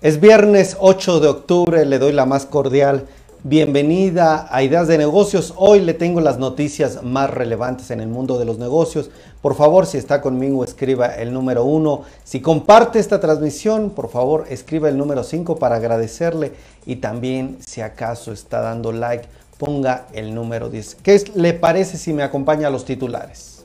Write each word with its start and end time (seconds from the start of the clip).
Es 0.00 0.20
viernes 0.20 0.76
8 0.78 1.18
de 1.18 1.26
octubre, 1.26 1.84
le 1.84 1.98
doy 1.98 2.12
la 2.12 2.24
más 2.24 2.46
cordial 2.46 3.08
bienvenida 3.42 4.46
a 4.48 4.62
Ideas 4.62 4.86
de 4.86 4.96
Negocios. 4.96 5.54
Hoy 5.56 5.80
le 5.80 5.92
tengo 5.92 6.20
las 6.20 6.38
noticias 6.38 7.02
más 7.02 7.28
relevantes 7.28 7.90
en 7.90 8.00
el 8.00 8.06
mundo 8.06 8.38
de 8.38 8.44
los 8.44 8.58
negocios. 8.58 9.10
Por 9.42 9.56
favor, 9.56 9.86
si 9.86 9.98
está 9.98 10.20
conmigo, 10.20 10.62
escriba 10.62 11.06
el 11.06 11.32
número 11.32 11.64
1. 11.64 12.02
Si 12.22 12.40
comparte 12.40 13.00
esta 13.00 13.18
transmisión, 13.18 13.90
por 13.90 14.08
favor, 14.08 14.44
escriba 14.48 14.88
el 14.88 14.96
número 14.96 15.24
5 15.24 15.56
para 15.56 15.74
agradecerle. 15.74 16.52
Y 16.86 16.96
también, 16.96 17.58
si 17.58 17.80
acaso 17.80 18.30
está 18.30 18.60
dando 18.60 18.92
like, 18.92 19.26
ponga 19.58 20.06
el 20.12 20.32
número 20.32 20.70
10. 20.70 20.94
¿Qué 21.02 21.24
le 21.34 21.54
parece 21.54 21.98
si 21.98 22.12
me 22.12 22.22
acompaña 22.22 22.68
a 22.68 22.70
los 22.70 22.84
titulares? 22.84 23.64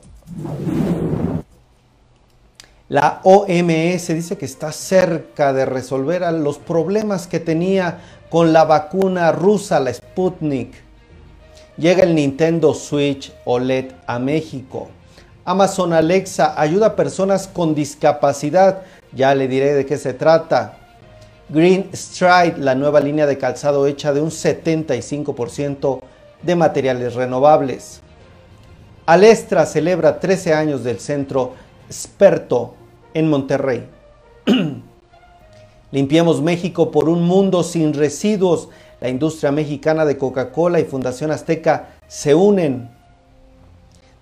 La 2.94 3.22
OMS 3.24 4.10
dice 4.10 4.38
que 4.38 4.46
está 4.46 4.72
cerca 4.72 5.52
de 5.52 5.66
resolver 5.66 6.22
los 6.32 6.60
problemas 6.60 7.26
que 7.26 7.40
tenía 7.40 8.02
con 8.30 8.54
la 8.54 8.66
vacuna 8.66 9.32
rusa, 9.32 9.80
la 9.80 9.92
Sputnik. 9.92 10.76
Llega 11.76 12.04
el 12.04 12.14
Nintendo 12.14 12.76
Switch 12.76 13.34
OLED 13.46 13.94
a 14.06 14.20
México. 14.20 14.90
Amazon 15.44 15.92
Alexa 15.92 16.54
ayuda 16.56 16.86
a 16.86 16.96
personas 16.96 17.48
con 17.48 17.74
discapacidad. 17.74 18.84
Ya 19.12 19.34
le 19.34 19.48
diré 19.48 19.74
de 19.74 19.88
qué 19.88 19.98
se 19.98 20.14
trata. 20.14 20.78
Green 21.50 21.90
Stride, 21.96 22.60
la 22.60 22.76
nueva 22.76 23.00
línea 23.00 23.26
de 23.26 23.40
calzado 23.40 23.88
hecha 23.88 24.14
de 24.14 24.22
un 24.22 24.30
75% 24.30 26.00
de 26.44 26.56
materiales 26.56 27.16
renovables. 27.16 28.02
Alestra 29.08 29.66
celebra 29.66 30.20
13 30.20 30.54
años 30.54 30.84
del 30.84 31.00
centro 31.00 31.56
experto 31.90 32.76
en 33.14 33.30
Monterrey. 33.30 33.88
Limpiemos 35.92 36.42
México 36.42 36.92
por 36.92 37.08
un 37.08 37.24
mundo 37.24 37.64
sin 37.64 37.94
residuos. 37.94 38.70
La 39.00 39.10
industria 39.10 39.52
mexicana 39.52 40.06
de 40.06 40.18
Coca-Cola 40.18 40.80
y 40.80 40.86
Fundación 40.86 41.32
Azteca 41.32 41.90
se 42.08 42.34
unen. 42.34 42.90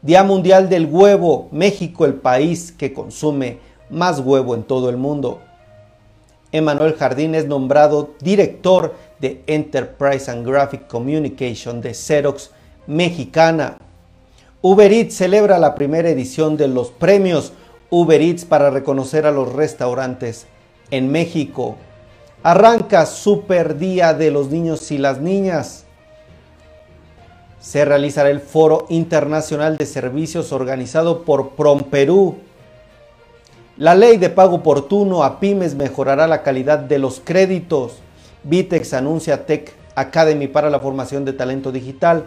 Día 0.01 0.23
Mundial 0.23 0.67
del 0.67 0.85
Huevo. 0.85 1.47
México, 1.51 2.05
el 2.05 2.15
país 2.15 2.71
que 2.71 2.93
consume 2.93 3.59
más 3.89 4.19
huevo 4.19 4.55
en 4.55 4.63
todo 4.63 4.89
el 4.89 4.97
mundo. 4.97 5.39
Emanuel 6.51 6.95
Jardín 6.95 7.35
es 7.35 7.45
nombrado 7.45 8.15
director 8.19 8.95
de 9.19 9.41
Enterprise 9.47 10.29
and 10.29 10.45
Graphic 10.45 10.87
Communication 10.87 11.79
de 11.79 11.93
Xerox 11.93 12.51
Mexicana. 12.87 13.77
Uber 14.61 14.91
Eats 14.91 15.15
celebra 15.15 15.57
la 15.57 15.75
primera 15.75 16.09
edición 16.09 16.57
de 16.57 16.67
los 16.67 16.89
premios 16.91 17.53
Uber 17.93 18.21
Eats 18.21 18.45
para 18.45 18.69
reconocer 18.69 19.25
a 19.25 19.31
los 19.31 19.51
restaurantes 19.51 20.47
en 20.91 21.11
México. 21.11 21.75
Arranca 22.41 23.05
Super 23.05 23.77
Día 23.77 24.13
de 24.13 24.31
los 24.31 24.49
Niños 24.49 24.89
y 24.91 24.97
las 24.97 25.19
Niñas. 25.19 25.83
Se 27.59 27.83
realizará 27.83 28.29
el 28.29 28.39
Foro 28.39 28.85
Internacional 28.87 29.75
de 29.75 29.85
Servicios 29.85 30.53
organizado 30.53 31.23
por 31.23 31.49
PromPerú. 31.49 32.37
La 33.75 33.93
ley 33.93 34.15
de 34.15 34.29
pago 34.29 34.55
oportuno 34.55 35.23
a 35.23 35.41
pymes 35.41 35.75
mejorará 35.75 36.27
la 36.27 36.43
calidad 36.43 36.79
de 36.79 36.97
los 36.97 37.19
créditos. 37.19 37.97
Vitex 38.43 38.93
anuncia 38.93 39.45
Tech 39.45 39.73
Academy 39.95 40.47
para 40.47 40.69
la 40.69 40.79
formación 40.79 41.25
de 41.25 41.33
talento 41.33 41.73
digital 41.73 42.23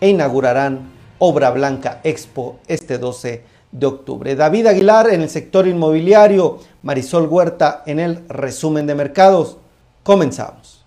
e 0.00 0.10
inaugurarán 0.10 0.90
Obra 1.18 1.50
Blanca 1.50 2.00
Expo 2.04 2.58
este 2.68 2.98
12 2.98 3.61
de 3.72 3.86
octubre. 3.86 4.36
David 4.36 4.66
Aguilar 4.66 5.10
en 5.10 5.22
el 5.22 5.30
sector 5.30 5.66
inmobiliario, 5.66 6.60
Marisol 6.82 7.26
Huerta 7.26 7.82
en 7.86 7.98
el 7.98 8.28
resumen 8.28 8.86
de 8.86 8.94
mercados. 8.94 9.56
Comenzamos. 10.02 10.84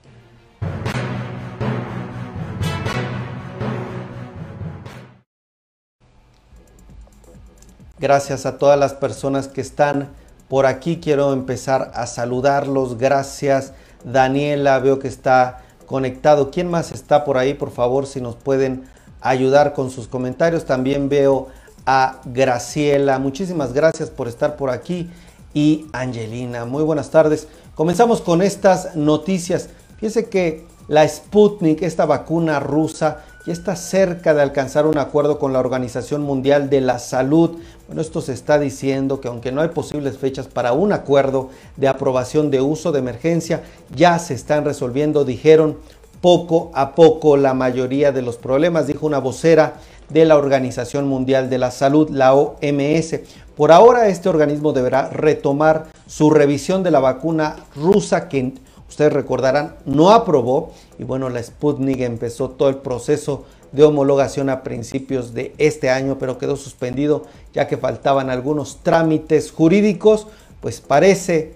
Gracias 7.98 8.46
a 8.46 8.58
todas 8.58 8.78
las 8.78 8.94
personas 8.94 9.48
que 9.48 9.62
están 9.62 10.10
por 10.48 10.66
aquí. 10.66 11.00
Quiero 11.00 11.34
empezar 11.34 11.92
a 11.96 12.06
saludarlos. 12.06 12.98
Gracias. 12.98 13.74
Daniela, 14.04 14.78
veo 14.80 15.00
que 15.00 15.08
está 15.08 15.64
conectado. 15.86 16.52
¿Quién 16.52 16.70
más 16.70 16.92
está 16.92 17.24
por 17.24 17.38
ahí? 17.38 17.54
Por 17.54 17.72
favor, 17.72 18.06
si 18.06 18.22
nos 18.22 18.36
pueden 18.36 18.84
ayudar 19.22 19.74
con 19.74 19.90
sus 19.90 20.08
comentarios. 20.08 20.66
También 20.66 21.10
veo 21.10 21.48
a 21.86 22.22
Graciela. 22.26 23.20
Muchísimas 23.20 23.74
gracias 23.74 24.10
por 24.10 24.28
estar 24.28 24.56
por 24.56 24.70
aquí. 24.70 25.10
Y 25.54 25.86
Angelina, 25.94 26.66
muy 26.66 26.84
buenas 26.84 27.10
tardes. 27.10 27.48
Comenzamos 27.76 28.22
con 28.22 28.42
estas 28.42 28.96
noticias. 28.96 29.70
Fíjense 29.98 30.28
que 30.30 30.66
la 30.88 31.08
Sputnik, 31.08 31.82
esta 31.82 32.06
vacuna 32.06 32.60
rusa, 32.60 33.24
ya 33.46 33.54
está 33.54 33.76
cerca 33.76 34.34
de 34.34 34.42
alcanzar 34.42 34.88
un 34.88 34.98
acuerdo 34.98 35.38
con 35.38 35.54
la 35.54 35.60
Organización 35.60 36.24
Mundial 36.24 36.70
de 36.70 36.82
la 36.82 37.00
Salud. 37.00 37.58
Bueno, 37.88 38.02
esto 38.02 38.22
se 38.22 38.34
está 38.34 38.58
diciendo 38.58 39.22
que 39.22 39.28
aunque 39.28 39.52
no 39.52 39.62
hay 39.62 39.70
posibles 39.70 40.18
fechas 40.18 40.48
para 40.48 40.74
un 40.74 40.92
acuerdo 40.92 41.50
de 41.78 41.88
aprobación 41.88 42.50
de 42.50 42.62
uso 42.62 42.92
de 42.92 43.00
emergencia, 43.00 43.64
ya 43.96 44.18
se 44.20 44.34
están 44.34 44.66
resolviendo, 44.66 45.26
dijeron, 45.26 45.78
poco 46.22 46.72
a 46.74 46.96
poco 46.96 47.38
la 47.38 47.54
mayoría 47.54 48.12
de 48.12 48.24
los 48.24 48.38
problemas, 48.38 48.88
dijo 48.88 49.06
una 49.06 49.20
vocera 49.20 49.76
de 50.10 50.26
la 50.26 50.38
Organización 50.38 51.08
Mundial 51.08 51.50
de 51.50 51.58
la 51.58 51.72
Salud, 51.72 52.10
la 52.10 52.34
OMS. 52.34 53.20
Por 53.56 53.72
ahora 53.72 54.08
este 54.08 54.30
organismo 54.30 54.74
deberá 54.74 55.10
retomar 55.10 55.88
su 56.08 56.30
revisión 56.30 56.84
de 56.84 56.92
la 56.92 57.00
vacuna 57.00 57.56
rusa 57.76 58.28
que 58.28 58.54
ustedes 58.88 59.14
recordarán 59.14 59.76
no 59.86 60.12
aprobó 60.12 60.72
y 61.00 61.04
bueno 61.04 61.30
la 61.30 61.42
Sputnik 61.42 62.02
empezó 62.02 62.50
todo 62.52 62.70
el 62.70 62.78
proceso 62.78 63.46
de 63.72 63.84
homologación 63.84 64.50
a 64.50 64.62
principios 64.62 65.34
de 65.34 65.56
este 65.58 65.90
año 65.90 66.18
pero 66.20 66.38
quedó 66.38 66.56
suspendido 66.56 67.24
ya 67.54 67.68
que 67.68 67.78
faltaban 67.78 68.30
algunos 68.30 68.78
trámites 68.84 69.52
jurídicos 69.52 70.28
pues 70.62 70.82
parece 70.82 71.54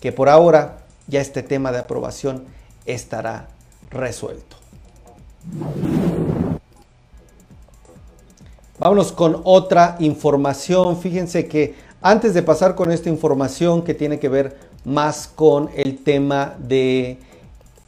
que 0.00 0.12
por 0.12 0.28
ahora 0.28 0.78
ya 1.08 1.20
este 1.20 1.42
tema 1.42 1.72
de 1.72 1.78
aprobación 1.78 2.44
estará 2.84 3.48
resuelto. 3.90 4.56
Vámonos 8.78 9.10
con 9.10 9.40
otra 9.44 9.96
información. 10.00 10.98
Fíjense 10.98 11.46
que 11.46 11.74
antes 12.02 12.34
de 12.34 12.42
pasar 12.42 12.74
con 12.74 12.92
esta 12.92 13.08
información 13.08 13.82
que 13.82 13.94
tiene 13.94 14.18
que 14.18 14.28
ver 14.28 14.56
más 14.84 15.28
con 15.34 15.70
el 15.74 15.98
tema 15.98 16.56
de 16.58 17.16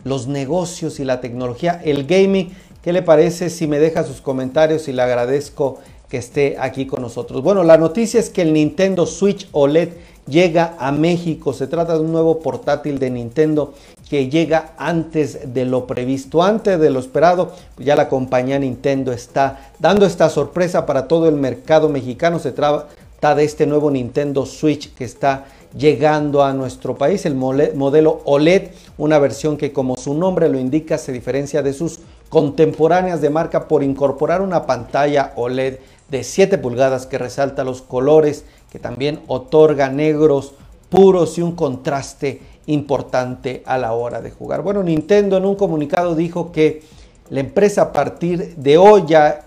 los 0.04 0.28
negocios 0.28 0.98
y 0.98 1.04
la 1.04 1.20
tecnología, 1.20 1.80
el 1.84 2.06
gaming, 2.06 2.52
¿qué 2.82 2.94
le 2.94 3.02
parece 3.02 3.50
si 3.50 3.66
me 3.66 3.78
deja 3.78 4.02
sus 4.02 4.22
comentarios 4.22 4.88
y 4.88 4.92
le 4.94 5.02
agradezco 5.02 5.78
que 6.08 6.16
esté 6.16 6.56
aquí 6.58 6.86
con 6.86 7.02
nosotros? 7.02 7.42
Bueno, 7.42 7.64
la 7.64 7.76
noticia 7.76 8.18
es 8.18 8.30
que 8.30 8.40
el 8.40 8.54
Nintendo 8.54 9.04
Switch 9.04 9.46
OLED 9.52 9.90
llega 10.26 10.74
a 10.78 10.90
México. 10.90 11.52
Se 11.52 11.66
trata 11.66 11.94
de 11.94 12.00
un 12.00 12.12
nuevo 12.12 12.40
portátil 12.40 12.98
de 12.98 13.10
Nintendo 13.10 13.74
que 14.08 14.28
llega 14.28 14.72
antes 14.78 15.52
de 15.54 15.64
lo 15.64 15.86
previsto, 15.86 16.42
antes 16.42 16.80
de 16.80 16.90
lo 16.90 16.98
esperado. 16.98 17.52
Ya 17.76 17.94
la 17.96 18.08
compañía 18.08 18.58
Nintendo 18.58 19.12
está 19.12 19.70
dando 19.78 20.06
esta 20.06 20.30
sorpresa 20.30 20.86
para 20.86 21.08
todo 21.08 21.28
el 21.28 21.34
mercado 21.34 21.88
mexicano. 21.88 22.38
Se 22.38 22.52
trata 22.52 23.34
de 23.34 23.44
este 23.44 23.66
nuevo 23.66 23.90
Nintendo 23.90 24.46
Switch 24.46 24.94
que 24.94 25.04
está 25.04 25.46
llegando 25.76 26.42
a 26.42 26.54
nuestro 26.54 26.96
país, 26.96 27.26
el 27.26 27.34
modelo 27.34 28.22
OLED, 28.24 28.70
una 28.96 29.18
versión 29.18 29.58
que 29.58 29.72
como 29.72 29.96
su 29.96 30.14
nombre 30.14 30.48
lo 30.48 30.58
indica 30.58 30.96
se 30.96 31.12
diferencia 31.12 31.62
de 31.62 31.74
sus 31.74 32.00
contemporáneas 32.30 33.20
de 33.20 33.28
marca 33.28 33.68
por 33.68 33.82
incorporar 33.82 34.40
una 34.40 34.64
pantalla 34.64 35.32
OLED 35.36 35.78
de 36.08 36.24
7 36.24 36.56
pulgadas 36.56 37.06
que 37.06 37.18
resalta 37.18 37.64
los 37.64 37.82
colores, 37.82 38.44
que 38.70 38.78
también 38.78 39.20
otorga 39.26 39.90
negros 39.90 40.54
puros 40.88 41.36
y 41.36 41.42
un 41.42 41.52
contraste 41.52 42.40
importante 42.68 43.62
a 43.66 43.78
la 43.78 43.92
hora 43.92 44.20
de 44.20 44.30
jugar. 44.30 44.62
Bueno, 44.62 44.82
Nintendo 44.82 45.36
en 45.36 45.44
un 45.46 45.56
comunicado 45.56 46.14
dijo 46.14 46.52
que 46.52 46.82
la 47.30 47.40
empresa 47.40 47.82
a 47.82 47.92
partir 47.92 48.56
de 48.56 48.78
hoy 48.78 49.04
ya 49.06 49.46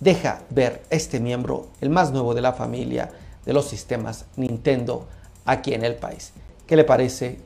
deja 0.00 0.42
ver 0.50 0.82
este 0.90 1.18
miembro, 1.18 1.68
el 1.80 1.90
más 1.90 2.12
nuevo 2.12 2.34
de 2.34 2.42
la 2.42 2.52
familia 2.52 3.10
de 3.44 3.52
los 3.52 3.66
sistemas 3.66 4.26
Nintendo 4.36 5.06
aquí 5.44 5.72
en 5.72 5.84
el 5.84 5.96
país. 5.96 6.32
¿Qué 6.66 6.76
le 6.76 6.84
parece 6.84 7.38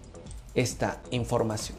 esta 0.55 0.99
información? 1.11 1.79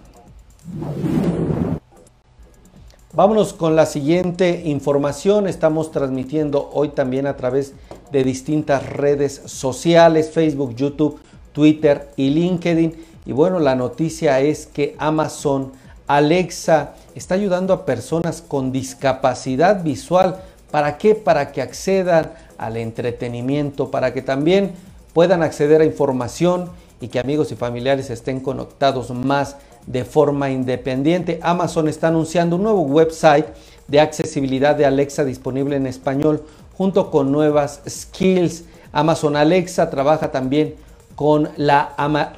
Vámonos 3.13 3.53
con 3.53 3.75
la 3.75 3.86
siguiente 3.86 4.63
información. 4.65 5.48
Estamos 5.48 5.91
transmitiendo 5.91 6.69
hoy 6.74 6.89
también 6.89 7.27
a 7.27 7.38
través 7.38 7.74
de 8.12 8.24
distintas 8.24 8.89
redes 8.89 9.41
sociales, 9.45 10.31
Facebook, 10.31 10.75
YouTube, 10.75 11.19
Twitter 11.56 12.10
y 12.18 12.30
LinkedIn. 12.30 12.94
Y 13.25 13.31
bueno, 13.31 13.60
la 13.60 13.75
noticia 13.75 14.42
es 14.42 14.68
que 14.68 14.96
Amazon 15.00 15.72
Alexa 16.06 16.94
está 17.16 17.34
ayudando 17.34 17.74
a 17.74 17.86
personas 17.86 18.44
con 18.46 18.72
discapacidad 18.72 19.81
visual. 19.81 20.42
¿Para 20.69 20.98
qué? 20.98 21.16
Para 21.16 21.54
que 21.54 21.62
accedan 21.62 22.34
al 22.57 22.78
entretenimiento, 22.78 23.90
para 23.90 24.13
que 24.13 24.22
también 24.22 24.74
puedan 25.13 25.42
acceder 25.42 25.80
a 25.80 25.86
información 25.86 26.69
y 27.00 27.07
que 27.07 27.19
amigos 27.19 27.52
y 27.52 27.56
familiares 27.56 28.10
estén 28.10 28.42
conectados 28.42 29.10
más 29.12 29.56
de 29.88 30.04
forma 30.04 30.50
independiente. 30.50 31.40
Amazon 31.42 31.88
está 31.88 32.10
anunciando 32.10 32.58
un 32.58 32.63
nuevo 32.63 32.81
website 32.81 33.46
de 33.88 34.01
accesibilidad 34.01 34.75
de 34.75 34.86
Alexa 34.86 35.24
disponible 35.24 35.78
en 35.78 35.88
español 35.88 36.44
junto 36.78 37.12
con 37.12 37.31
nuevas 37.31 37.81
skills. 37.88 38.66
Amazon 38.92 39.38
Alexa 39.38 39.90
trabaja 39.90 40.31
también 40.31 40.75
con 41.15 41.50
la 41.57 41.94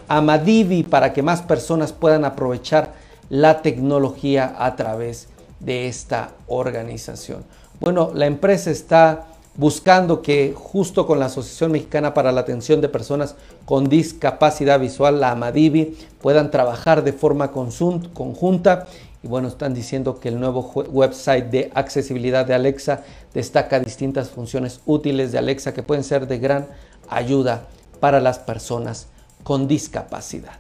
Amadivi 0.07 0.83
para 0.83 1.13
que 1.13 1.24
más 1.24 1.41
personas 1.41 1.94
puedan 1.94 2.25
aprovechar 2.25 2.94
la 3.29 3.62
tecnología 3.62 4.56
a 4.57 4.75
través 4.75 5.27
de 5.59 5.88
esta 5.88 6.31
organización. 6.47 7.44
Bueno, 7.79 8.12
la 8.13 8.27
empresa 8.27 8.71
está 8.71 9.25
buscando 9.56 10.21
que 10.21 10.53
justo 10.56 11.07
con 11.07 11.19
la 11.19 11.25
Asociación 11.25 11.71
Mexicana 11.71 12.13
para 12.13 12.31
la 12.31 12.41
Atención 12.41 12.79
de 12.79 12.89
Personas 12.89 13.35
con 13.65 13.89
Discapacidad 13.89 14.79
Visual, 14.79 15.19
la 15.19 15.31
AMADIVI, 15.31 15.97
puedan 16.21 16.51
trabajar 16.51 17.03
de 17.03 17.13
forma 17.13 17.51
conjunta. 17.51 18.85
Y 19.24 19.27
bueno, 19.27 19.47
están 19.47 19.74
diciendo 19.74 20.19
que 20.19 20.29
el 20.29 20.39
nuevo 20.39 20.62
website 20.62 21.50
de 21.50 21.71
accesibilidad 21.74 22.45
de 22.45 22.53
Alexa 22.53 23.01
destaca 23.33 23.79
distintas 23.79 24.29
funciones 24.29 24.79
útiles 24.85 25.31
de 25.31 25.39
Alexa 25.39 25.74
que 25.74 25.81
pueden 25.81 26.03
ser 26.03 26.27
de 26.27 26.38
gran 26.38 26.68
ayuda 27.09 27.68
para 28.00 28.20
las 28.20 28.40
personas 28.40 29.08
con 29.44 29.68
discapacidad. 29.68 30.58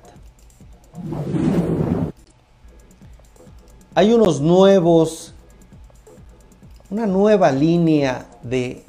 Hay 3.95 4.13
unos 4.13 4.41
nuevos, 4.41 5.33
una 6.89 7.05
nueva 7.05 7.51
línea 7.51 8.27
de 8.43 8.83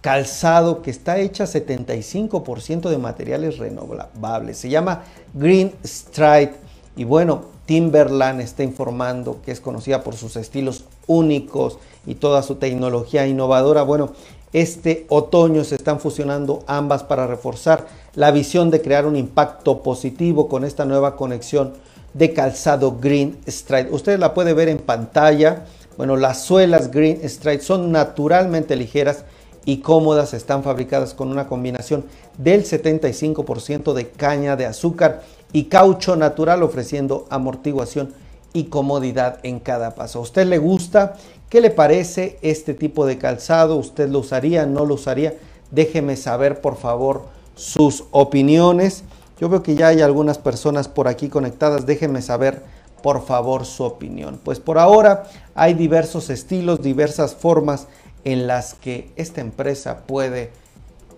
calzado 0.00 0.82
que 0.82 0.90
está 0.90 1.18
hecha 1.18 1.44
75% 1.44 2.88
de 2.88 2.98
materiales 2.98 3.58
renovables. 3.58 4.58
Se 4.58 4.68
llama 4.68 5.04
Green 5.34 5.72
Stride 5.84 6.54
y 6.96 7.04
bueno, 7.04 7.44
Timberland 7.66 8.40
está 8.40 8.64
informando 8.64 9.40
que 9.44 9.52
es 9.52 9.60
conocida 9.60 10.02
por 10.02 10.16
sus 10.16 10.36
estilos 10.36 10.84
únicos 11.06 11.78
y 12.06 12.16
toda 12.16 12.42
su 12.42 12.56
tecnología 12.56 13.26
innovadora. 13.26 13.82
Bueno, 13.82 14.12
este 14.52 15.06
otoño 15.08 15.64
se 15.64 15.76
están 15.76 16.00
fusionando 16.00 16.64
ambas 16.66 17.04
para 17.04 17.26
reforzar 17.26 17.86
la 18.14 18.30
visión 18.32 18.70
de 18.70 18.82
crear 18.82 19.06
un 19.06 19.16
impacto 19.16 19.82
positivo 19.82 20.48
con 20.48 20.64
esta 20.64 20.84
nueva 20.84 21.16
conexión 21.16 21.74
de 22.14 22.32
calzado 22.32 22.96
Green 23.00 23.38
Stride. 23.46 23.90
Usted 23.92 24.18
la 24.18 24.34
puede 24.34 24.52
ver 24.52 24.68
en 24.68 24.78
pantalla. 24.78 25.66
Bueno, 25.96 26.16
las 26.16 26.42
suelas 26.42 26.90
Green 26.90 27.20
Stride 27.28 27.60
son 27.60 27.92
naturalmente 27.92 28.74
ligeras 28.74 29.24
y 29.64 29.78
cómodas, 29.78 30.34
están 30.34 30.62
fabricadas 30.62 31.14
con 31.14 31.28
una 31.28 31.46
combinación 31.46 32.04
del 32.38 32.64
75% 32.64 33.92
de 33.92 34.08
caña 34.08 34.56
de 34.56 34.66
azúcar 34.66 35.22
y 35.52 35.64
caucho 35.64 36.16
natural 36.16 36.62
ofreciendo 36.62 37.26
amortiguación 37.30 38.12
y 38.52 38.64
comodidad 38.64 39.38
en 39.42 39.60
cada 39.60 39.94
paso. 39.94 40.18
¿A 40.18 40.22
usted 40.22 40.46
le 40.46 40.58
gusta? 40.58 41.14
¿Qué 41.50 41.60
le 41.60 41.70
parece 41.70 42.38
este 42.42 42.74
tipo 42.74 43.06
de 43.06 43.18
calzado? 43.18 43.74
¿Usted 43.74 44.08
lo 44.08 44.20
usaría? 44.20 44.66
¿No 44.66 44.86
lo 44.86 44.94
usaría? 44.94 45.34
Déjeme 45.72 46.14
saber 46.14 46.60
por 46.60 46.76
favor 46.76 47.24
sus 47.56 48.04
opiniones. 48.12 49.02
Yo 49.40 49.48
veo 49.48 49.60
que 49.60 49.74
ya 49.74 49.88
hay 49.88 50.00
algunas 50.00 50.38
personas 50.38 50.86
por 50.86 51.08
aquí 51.08 51.28
conectadas. 51.28 51.86
Déjenme 51.86 52.22
saber 52.22 52.62
por 53.02 53.26
favor 53.26 53.66
su 53.66 53.82
opinión. 53.82 54.38
Pues 54.44 54.60
por 54.60 54.78
ahora 54.78 55.24
hay 55.56 55.74
diversos 55.74 56.30
estilos, 56.30 56.82
diversas 56.82 57.34
formas 57.34 57.88
en 58.22 58.46
las 58.46 58.74
que 58.74 59.10
esta 59.16 59.40
empresa 59.40 60.02
puede 60.06 60.52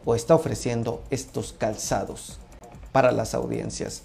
o 0.06 0.14
está 0.14 0.34
ofreciendo 0.34 1.02
estos 1.10 1.52
calzados 1.52 2.38
para 2.90 3.12
las 3.12 3.34
audiencias. 3.34 4.02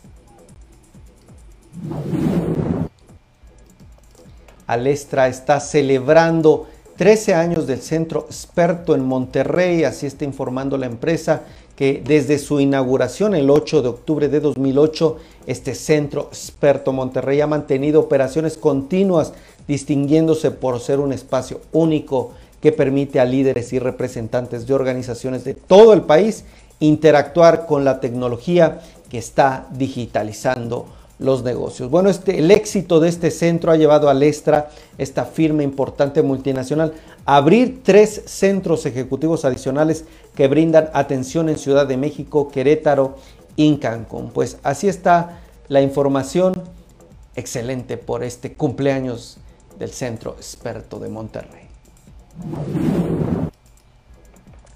Alestra 4.68 5.28
está 5.28 5.60
celebrando 5.60 6.68
13 6.98 7.34
años 7.34 7.68
del 7.68 7.82
centro 7.82 8.26
experto 8.28 8.96
en 8.96 9.06
Monterrey, 9.06 9.84
así 9.84 10.06
está 10.06 10.26
informando 10.26 10.78
la 10.78 10.88
empresa 10.88 11.44
que 11.76 12.02
desde 12.04 12.40
su 12.40 12.60
inauguración 12.60 13.36
el 13.36 13.52
8 13.52 13.84
de 13.84 13.88
octubre 13.88 14.30
de 14.30 14.40
2008, 14.40 15.18
este 15.46 15.76
centro 15.76 16.24
experto 16.32 16.92
Monterrey 16.92 17.40
ha 17.40 17.48
mantenido 17.48 18.00
operaciones 18.00 18.58
continuas, 18.58 19.34
distinguiéndose 19.68 20.50
por 20.50 20.80
ser 20.80 21.00
un 21.00 21.14
espacio 21.14 21.62
único 21.72 22.32
que 22.62 22.72
permite 22.72 23.20
a 23.20 23.26
líderes 23.26 23.74
y 23.74 23.80
representantes 23.80 24.66
de 24.66 24.74
organizaciones 24.74 25.44
de 25.44 25.54
todo 25.54 25.94
el 25.94 26.02
país 26.02 26.46
interactuar 26.80 27.68
con 27.68 27.86
la 27.86 28.00
tecnología 28.00 28.82
que 29.10 29.20
está 29.20 29.68
digitalizando 29.72 30.88
los 31.20 31.44
negocios. 31.44 31.90
Bueno, 31.90 32.10
este, 32.10 32.40
el 32.40 32.52
éxito 32.52 33.00
de 33.00 33.10
este 33.10 33.32
centro 33.32 33.72
ha 33.72 33.78
llevado 33.78 34.10
a 34.10 34.14
Lestra, 34.14 34.70
esta 34.98 35.26
firma 35.26 35.64
importante 35.64 36.22
multinacional, 36.22 36.94
a 37.26 37.38
abrir 37.38 37.82
tres 37.84 38.22
centros 38.26 38.86
ejecutivos 38.86 39.44
adicionales 39.44 40.06
que 40.36 40.48
brindan 40.48 40.90
atención 40.94 41.50
en 41.50 41.58
Ciudad 41.58 41.88
de 41.88 41.98
México, 41.98 42.50
Querétaro 42.50 43.16
y 43.56 43.76
Cancún. 43.78 44.30
Pues 44.32 44.58
así 44.64 44.88
está 44.88 45.40
la 45.68 45.82
información. 45.82 46.62
Excelente 47.36 47.98
por 47.98 48.24
este 48.24 48.54
cumpleaños 48.54 49.38
del 49.78 49.92
Centro 49.92 50.36
Experto 50.38 51.00
de 51.00 51.10
Monterrey. 51.10 51.68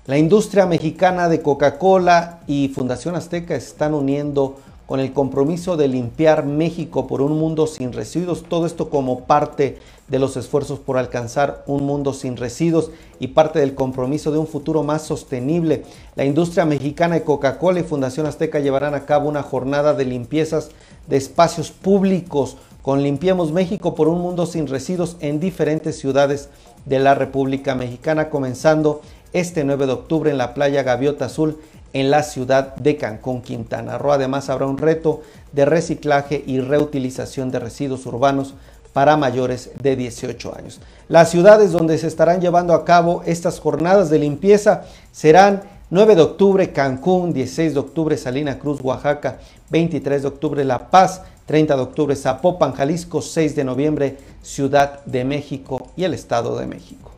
La 0.05 0.17
industria 0.17 0.65
mexicana 0.65 1.29
de 1.29 1.41
Coca-Cola 1.41 2.41
y 2.47 2.69
Fundación 2.69 3.15
Azteca 3.15 3.55
están 3.55 3.93
uniendo 3.93 4.57
con 4.91 4.99
el 4.99 5.13
compromiso 5.13 5.77
de 5.77 5.87
limpiar 5.87 6.45
México 6.45 7.07
por 7.07 7.21
un 7.21 7.39
mundo 7.39 7.65
sin 7.65 7.93
residuos. 7.93 8.43
Todo 8.43 8.65
esto 8.65 8.89
como 8.89 9.21
parte 9.21 9.77
de 10.09 10.19
los 10.19 10.35
esfuerzos 10.35 10.79
por 10.79 10.97
alcanzar 10.97 11.63
un 11.65 11.85
mundo 11.85 12.11
sin 12.11 12.35
residuos 12.35 12.91
y 13.17 13.27
parte 13.27 13.59
del 13.59 13.73
compromiso 13.73 14.33
de 14.33 14.37
un 14.37 14.47
futuro 14.47 14.83
más 14.83 15.03
sostenible. 15.03 15.85
La 16.17 16.25
industria 16.25 16.65
mexicana 16.65 17.15
de 17.15 17.23
Coca-Cola 17.23 17.79
y 17.79 17.83
Fundación 17.83 18.25
Azteca 18.25 18.59
llevarán 18.59 18.93
a 18.93 19.05
cabo 19.05 19.29
una 19.29 19.43
jornada 19.43 19.93
de 19.93 20.03
limpiezas 20.03 20.71
de 21.07 21.15
espacios 21.15 21.71
públicos 21.71 22.57
con 22.81 23.01
Limpiemos 23.01 23.53
México 23.53 23.95
por 23.95 24.09
un 24.09 24.19
mundo 24.19 24.45
sin 24.45 24.67
residuos 24.67 25.15
en 25.21 25.39
diferentes 25.39 25.97
ciudades 25.99 26.49
de 26.85 26.99
la 26.99 27.15
República 27.15 27.75
Mexicana, 27.75 28.29
comenzando 28.29 28.99
este 29.31 29.63
9 29.63 29.85
de 29.85 29.93
octubre 29.93 30.31
en 30.31 30.37
la 30.37 30.53
playa 30.53 30.83
Gaviota 30.83 31.25
Azul 31.25 31.59
en 31.93 32.11
la 32.11 32.23
ciudad 32.23 32.75
de 32.75 32.97
Cancún, 32.97 33.41
Quintana 33.41 33.97
Roo. 33.97 34.13
Además 34.13 34.49
habrá 34.49 34.65
un 34.65 34.77
reto 34.77 35.21
de 35.51 35.65
reciclaje 35.65 36.43
y 36.45 36.59
reutilización 36.59 37.51
de 37.51 37.59
residuos 37.59 38.05
urbanos 38.05 38.53
para 38.93 39.17
mayores 39.17 39.71
de 39.81 39.95
18 39.95 40.55
años. 40.57 40.79
Las 41.07 41.29
ciudades 41.29 41.71
donde 41.71 41.97
se 41.97 42.07
estarán 42.07 42.41
llevando 42.41 42.73
a 42.73 42.85
cabo 42.85 43.23
estas 43.25 43.59
jornadas 43.59 44.09
de 44.09 44.19
limpieza 44.19 44.83
serán 45.11 45.63
9 45.89 46.15
de 46.15 46.21
octubre 46.21 46.71
Cancún, 46.71 47.33
16 47.33 47.73
de 47.73 47.79
octubre 47.79 48.17
Salina 48.17 48.59
Cruz, 48.59 48.79
Oaxaca, 48.81 49.39
23 49.69 50.21
de 50.21 50.27
octubre 50.27 50.63
La 50.63 50.89
Paz, 50.89 51.21
30 51.45 51.75
de 51.75 51.81
octubre 51.81 52.15
Zapopan, 52.15 52.73
Jalisco, 52.73 53.21
6 53.21 53.55
de 53.55 53.63
noviembre 53.63 54.17
Ciudad 54.41 55.03
de 55.05 55.25
México 55.25 55.89
y 55.97 56.05
el 56.05 56.13
Estado 56.13 56.57
de 56.57 56.65
México. 56.65 57.11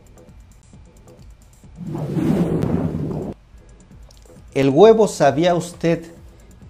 El 4.54 4.70
huevo, 4.70 5.08
¿sabía 5.08 5.56
usted 5.56 6.04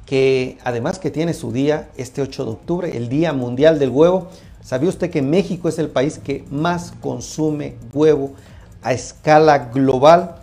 que 0.06 0.56
además 0.64 0.98
que 0.98 1.10
tiene 1.10 1.34
su 1.34 1.52
día 1.52 1.90
este 1.98 2.22
8 2.22 2.44
de 2.46 2.50
octubre, 2.50 2.96
el 2.96 3.10
Día 3.10 3.34
Mundial 3.34 3.78
del 3.78 3.90
Huevo? 3.90 4.28
¿Sabía 4.62 4.88
usted 4.88 5.10
que 5.10 5.20
México 5.20 5.68
es 5.68 5.78
el 5.78 5.90
país 5.90 6.18
que 6.18 6.46
más 6.50 6.94
consume 7.02 7.74
huevo 7.92 8.30
a 8.82 8.94
escala 8.94 9.70
global? 9.74 10.36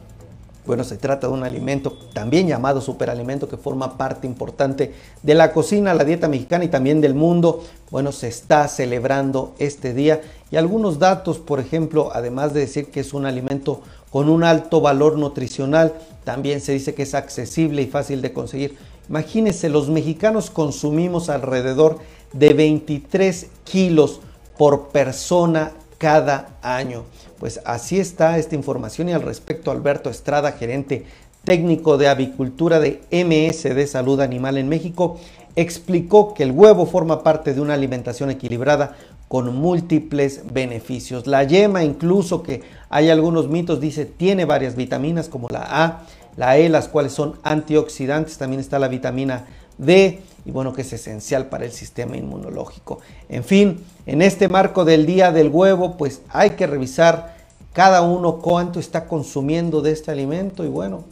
Bueno, 0.67 0.83
se 0.83 0.97
trata 0.97 1.25
de 1.25 1.33
un 1.33 1.43
alimento 1.43 1.97
también 2.13 2.47
llamado 2.47 2.79
superalimento 2.79 3.49
que 3.49 3.57
forma 3.57 3.97
parte 3.97 4.27
importante 4.27 4.93
de 5.23 5.33
la 5.33 5.51
cocina, 5.51 5.95
la 5.95 6.03
dieta 6.03 6.27
mexicana 6.27 6.65
y 6.65 6.67
también 6.67 7.01
del 7.01 7.15
mundo. 7.15 7.63
Bueno, 7.89 8.11
se 8.11 8.27
está 8.27 8.67
celebrando 8.67 9.55
este 9.57 9.95
día 9.95 10.21
y 10.51 10.57
algunos 10.57 10.99
datos, 10.99 11.39
por 11.39 11.59
ejemplo, 11.59 12.11
además 12.13 12.53
de 12.53 12.59
decir 12.59 12.91
que 12.91 12.99
es 12.99 13.15
un 13.15 13.25
alimento 13.25 13.81
con 14.11 14.29
un 14.29 14.43
alto 14.43 14.81
valor 14.81 15.17
nutricional, 15.17 15.93
también 16.23 16.61
se 16.61 16.73
dice 16.73 16.93
que 16.93 17.03
es 17.03 17.15
accesible 17.15 17.81
y 17.81 17.87
fácil 17.87 18.21
de 18.21 18.33
conseguir. 18.33 18.77
Imagínense, 19.09 19.69
los 19.69 19.89
mexicanos 19.89 20.51
consumimos 20.51 21.29
alrededor 21.29 21.97
de 22.33 22.53
23 22.53 23.47
kilos 23.63 24.19
por 24.57 24.89
persona 24.89 25.71
cada 25.97 26.57
año. 26.61 27.05
Pues 27.39 27.61
así 27.65 27.99
está 27.99 28.37
esta 28.37 28.55
información 28.55 29.09
y 29.09 29.13
al 29.13 29.21
respecto 29.21 29.71
Alberto 29.71 30.09
Estrada, 30.09 30.51
gerente 30.51 31.05
técnico 31.43 31.97
de 31.97 32.07
avicultura 32.07 32.79
de 32.79 33.01
MSD 33.11 33.87
Salud 33.87 34.19
Animal 34.19 34.57
en 34.57 34.69
México, 34.69 35.17
explicó 35.55 36.33
que 36.33 36.43
el 36.43 36.51
huevo 36.51 36.85
forma 36.85 37.23
parte 37.23 37.53
de 37.53 37.61
una 37.61 37.73
alimentación 37.73 38.29
equilibrada 38.29 38.95
con 39.27 39.55
múltiples 39.55 40.41
beneficios. 40.51 41.25
La 41.25 41.43
yema, 41.43 41.83
incluso 41.83 42.43
que 42.43 42.61
hay 42.91 43.09
algunos 43.09 43.47
mitos, 43.47 43.79
dice, 43.79 44.05
tiene 44.05 44.43
varias 44.43 44.75
vitaminas 44.75 45.29
como 45.29 45.47
la 45.47 45.65
A, 45.65 46.01
la 46.35 46.57
E, 46.57 46.67
las 46.67 46.89
cuales 46.89 47.13
son 47.13 47.39
antioxidantes, 47.41 48.37
también 48.37 48.59
está 48.59 48.79
la 48.79 48.89
vitamina 48.89 49.45
D, 49.77 50.21
y 50.43 50.51
bueno, 50.51 50.73
que 50.73 50.81
es 50.81 50.91
esencial 50.91 51.45
para 51.45 51.63
el 51.63 51.71
sistema 51.71 52.17
inmunológico. 52.17 52.99
En 53.29 53.45
fin, 53.45 53.81
en 54.05 54.21
este 54.21 54.49
marco 54.49 54.83
del 54.83 55.05
Día 55.05 55.31
del 55.31 55.47
Huevo, 55.47 55.95
pues 55.95 56.21
hay 56.29 56.51
que 56.51 56.67
revisar 56.67 57.37
cada 57.71 58.01
uno 58.01 58.39
cuánto 58.39 58.79
está 58.81 59.07
consumiendo 59.07 59.81
de 59.81 59.91
este 59.91 60.11
alimento 60.11 60.65
y 60.65 60.67
bueno, 60.67 61.05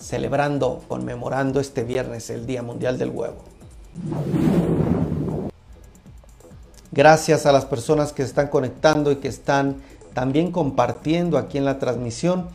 celebrando, 0.00 0.82
conmemorando 0.88 1.60
este 1.60 1.84
viernes 1.84 2.30
el 2.30 2.46
Día 2.46 2.62
Mundial 2.62 2.96
del 2.96 3.10
Huevo. 3.10 3.44
Gracias 6.92 7.44
a 7.44 7.52
las 7.52 7.66
personas 7.66 8.14
que 8.14 8.22
están 8.22 8.48
conectando 8.48 9.12
y 9.12 9.16
que 9.16 9.28
están 9.28 9.76
también 10.16 10.50
compartiendo 10.50 11.36
aquí 11.36 11.58
en 11.58 11.66
la 11.66 11.78
transmisión. 11.78 12.46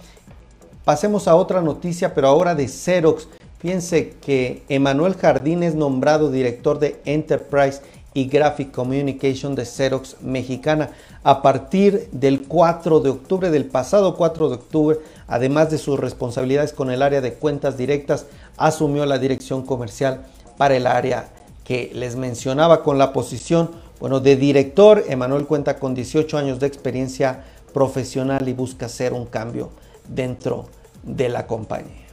Pasemos 0.84 1.28
a 1.28 1.36
otra 1.36 1.62
noticia, 1.62 2.16
pero 2.16 2.28
ahora 2.28 2.56
de 2.56 2.68
Xerox. 2.68 3.28
Fíjense 3.60 4.16
que 4.20 4.64
Emanuel 4.68 5.14
Jardín 5.14 5.62
es 5.62 5.76
nombrado 5.76 6.32
director 6.32 6.80
de 6.80 7.00
Enterprise 7.06 7.82
y 8.16 8.26
Graphic 8.26 8.72
Communication 8.72 9.54
de 9.54 9.66
Xerox 9.66 10.24
Mexicana 10.24 10.90
a 11.22 11.44
partir 11.44 12.10
del 12.12 12.48
4 12.48 13.00
de 13.00 13.12
octubre, 13.12 13.52
del 13.52 13.66
pasado 13.66 14.16
4 14.16 14.50
de 14.50 14.56
octubre, 14.56 14.98
además 15.28 15.70
de 15.70 15.78
sus 15.78 16.00
responsabilidades 16.00 16.74
con 16.74 16.90
el 16.90 17.04
área 17.04 17.22
de 17.22 17.36
cuentas 17.36 17.78
directas, 17.78 18.26
asumió 18.58 19.06
la 19.06 19.20
dirección 19.20 19.62
comercial 19.62 20.26
para 20.58 20.76
el 20.76 20.88
área 20.88 21.30
que 21.64 21.92
les 21.94 22.16
mencionaba 22.16 22.82
con 22.82 22.98
la 22.98 23.14
posición 23.14 23.70
bueno, 24.02 24.20
de 24.20 24.36
director, 24.36 25.04
Emanuel 25.08 25.46
cuenta 25.46 25.78
con 25.78 25.94
18 25.94 26.36
años 26.36 26.60
de 26.60 26.66
experiencia 26.66 27.44
profesional 27.72 28.50
y 28.50 28.54
busca 28.54 28.88
hacer 28.88 29.14
un 29.14 29.28
cambio 29.28 29.70
dentro 30.10 30.66
de 31.04 31.30
la 31.30 31.46
compañía. 31.46 32.08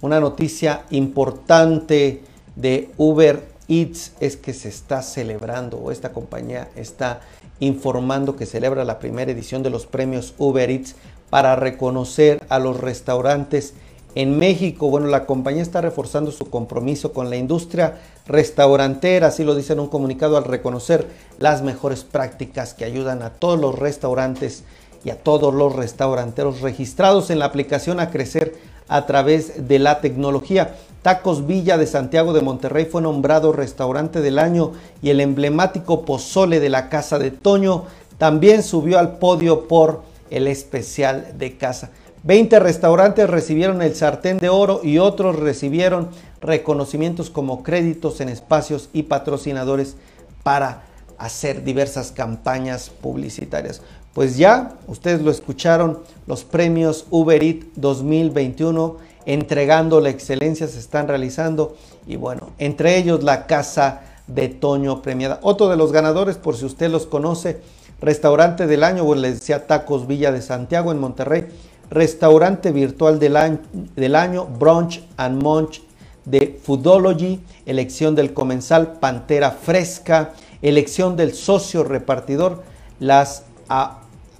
Una 0.00 0.20
noticia 0.20 0.84
importante 0.90 2.22
de 2.54 2.92
Uber 2.96 3.44
Eats 3.66 4.12
es 4.20 4.36
que 4.36 4.54
se 4.54 4.68
está 4.68 5.02
celebrando, 5.02 5.78
o 5.78 5.90
esta 5.90 6.12
compañía 6.12 6.68
está 6.76 7.22
informando 7.58 8.36
que 8.36 8.46
celebra 8.46 8.84
la 8.84 9.00
primera 9.00 9.32
edición 9.32 9.64
de 9.64 9.70
los 9.70 9.84
premios 9.84 10.32
Uber 10.38 10.70
Eats 10.70 10.94
para 11.28 11.56
reconocer 11.56 12.40
a 12.48 12.60
los 12.60 12.78
restaurantes 12.78 13.74
en 14.14 14.38
México, 14.38 14.88
bueno, 14.90 15.06
la 15.06 15.24
compañía 15.24 15.62
está 15.62 15.80
reforzando 15.80 16.32
su 16.32 16.50
compromiso 16.50 17.12
con 17.12 17.30
la 17.30 17.36
industria 17.36 17.98
restaurantera, 18.26 19.28
así 19.28 19.42
lo 19.42 19.54
dice 19.54 19.72
en 19.72 19.80
un 19.80 19.88
comunicado 19.88 20.36
al 20.36 20.44
reconocer 20.44 21.06
las 21.38 21.62
mejores 21.62 22.04
prácticas 22.04 22.74
que 22.74 22.84
ayudan 22.84 23.22
a 23.22 23.30
todos 23.30 23.58
los 23.58 23.78
restaurantes 23.78 24.64
y 25.04 25.10
a 25.10 25.16
todos 25.16 25.54
los 25.54 25.74
restauranteros 25.74 26.60
registrados 26.60 27.30
en 27.30 27.38
la 27.38 27.46
aplicación 27.46 28.00
a 28.00 28.10
crecer 28.10 28.54
a 28.88 29.06
través 29.06 29.66
de 29.66 29.78
la 29.78 30.00
tecnología. 30.00 30.74
Tacos 31.00 31.46
Villa 31.46 31.78
de 31.78 31.86
Santiago 31.86 32.32
de 32.32 32.42
Monterrey 32.42 32.84
fue 32.84 33.02
nombrado 33.02 33.52
restaurante 33.52 34.20
del 34.20 34.38
año 34.38 34.72
y 35.00 35.10
el 35.10 35.20
emblemático 35.20 36.04
pozole 36.04 36.60
de 36.60 36.68
la 36.68 36.88
Casa 36.88 37.18
de 37.18 37.30
Toño 37.30 37.84
también 38.18 38.62
subió 38.62 38.98
al 38.98 39.16
podio 39.16 39.66
por 39.66 40.02
el 40.30 40.46
especial 40.46 41.34
de 41.38 41.56
casa. 41.56 41.90
20 42.24 42.60
restaurantes 42.60 43.28
recibieron 43.28 43.82
el 43.82 43.94
sartén 43.96 44.38
de 44.38 44.48
oro 44.48 44.80
y 44.82 44.98
otros 44.98 45.36
recibieron 45.36 46.08
reconocimientos 46.40 47.30
como 47.30 47.62
créditos 47.62 48.20
en 48.20 48.28
espacios 48.28 48.90
y 48.92 49.04
patrocinadores 49.04 49.96
para 50.42 50.84
hacer 51.18 51.64
diversas 51.64 52.12
campañas 52.12 52.90
publicitarias. 52.90 53.82
Pues 54.12 54.36
ya, 54.36 54.74
ustedes 54.86 55.22
lo 55.22 55.30
escucharon, 55.30 56.00
los 56.26 56.44
premios 56.44 57.06
Uber 57.10 57.42
Eats 57.42 57.66
2021 57.76 58.96
entregando 59.24 60.00
la 60.00 60.10
excelencia 60.10 60.66
se 60.68 60.78
están 60.78 61.08
realizando 61.08 61.76
y 62.06 62.16
bueno, 62.16 62.50
entre 62.58 62.98
ellos 62.98 63.22
la 63.22 63.46
Casa 63.46 64.02
de 64.26 64.48
Toño 64.48 65.02
premiada. 65.02 65.38
Otro 65.42 65.68
de 65.68 65.76
los 65.76 65.92
ganadores, 65.92 66.36
por 66.36 66.56
si 66.56 66.64
usted 66.64 66.90
los 66.90 67.06
conoce, 67.06 67.60
restaurante 68.00 68.66
del 68.66 68.84
año, 68.84 69.04
bueno, 69.04 69.22
les 69.22 69.40
decía 69.40 69.66
Tacos 69.66 70.06
Villa 70.06 70.32
de 70.32 70.42
Santiago 70.42 70.92
en 70.92 70.98
Monterrey, 70.98 71.46
restaurante 71.92 72.72
virtual 72.72 73.18
del 73.18 74.16
año, 74.16 74.46
Brunch 74.46 75.02
and 75.18 75.42
Munch 75.42 75.82
de 76.24 76.58
Foodology, 76.62 77.40
elección 77.66 78.14
del 78.14 78.32
comensal 78.32 78.94
Pantera 78.98 79.50
Fresca, 79.50 80.32
elección 80.62 81.16
del 81.16 81.34
socio 81.34 81.84
repartidor, 81.84 82.62
las 82.98 83.44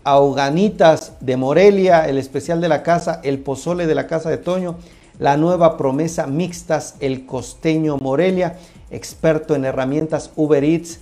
ahoganitas 0.04 1.12
de 1.20 1.36
Morelia, 1.36 2.08
el 2.08 2.16
especial 2.16 2.60
de 2.60 2.68
la 2.68 2.82
casa, 2.82 3.20
el 3.22 3.38
pozole 3.38 3.86
de 3.86 3.94
la 3.94 4.06
casa 4.06 4.30
de 4.30 4.38
Toño, 4.38 4.76
la 5.18 5.36
nueva 5.36 5.76
promesa 5.76 6.26
mixtas, 6.26 6.94
el 7.00 7.26
costeño 7.26 7.98
Morelia, 7.98 8.56
experto 8.90 9.54
en 9.54 9.66
herramientas 9.66 10.30
Uber 10.36 10.64
Eats, 10.64 11.00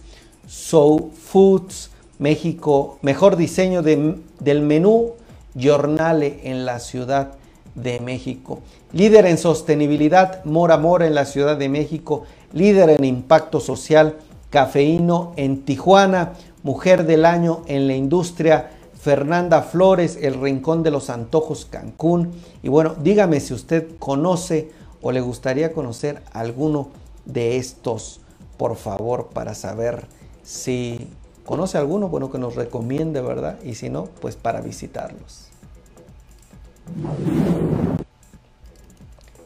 Soul 0.49 1.13
Foods, 1.13 1.91
México, 2.19 2.99
mejor 3.03 3.37
diseño 3.37 3.83
del 3.83 4.63
menú 4.63 5.13
Jornale 5.59 6.41
en 6.45 6.65
la 6.65 6.79
Ciudad 6.81 7.33
de 7.75 8.01
México. 8.01 8.61
Líder 8.93 9.27
en 9.27 9.39
sostenibilidad, 9.39 10.45
Mora 10.45 10.77
Mora 10.77 11.07
en 11.07 11.15
la 11.15 11.25
Ciudad 11.25 11.57
de 11.57 11.69
México. 11.69 12.25
Líder 12.53 12.91
en 12.91 13.05
impacto 13.05 13.61
social, 13.61 14.17
Cafeíno 14.51 15.33
en 15.37 15.63
Tijuana. 15.65 16.33
Mujer 16.63 17.07
del 17.07 17.25
año 17.25 17.63
en 17.69 17.87
la 17.87 17.95
industria, 17.95 18.71
Fernanda 19.01 19.63
Flores, 19.63 20.19
El 20.21 20.35
Rincón 20.35 20.83
de 20.83 20.91
los 20.91 21.09
Antojos, 21.09 21.65
Cancún. 21.65 22.33
Y 22.63 22.69
bueno, 22.69 22.95
dígame 23.03 23.41
si 23.41 23.55
usted 23.55 23.97
conoce 23.99 24.71
o 25.01 25.11
le 25.11 25.23
gustaría 25.23 25.73
conocer 25.73 26.23
alguno 26.33 26.89
de 27.25 27.57
estos, 27.57 28.21
por 28.59 28.77
favor, 28.77 29.29
para 29.33 29.55
saber 29.55 30.07
si 30.43 31.09
¿Conoce 31.51 31.79
alguno? 31.79 32.09
Bueno, 32.09 32.31
que 32.31 32.39
nos 32.39 32.55
recomiende, 32.55 33.21
¿verdad? 33.21 33.59
Y 33.65 33.75
si 33.75 33.91
no, 33.91 34.05
pues 34.21 34.37
para 34.37 34.61
visitarlos. 34.61 35.49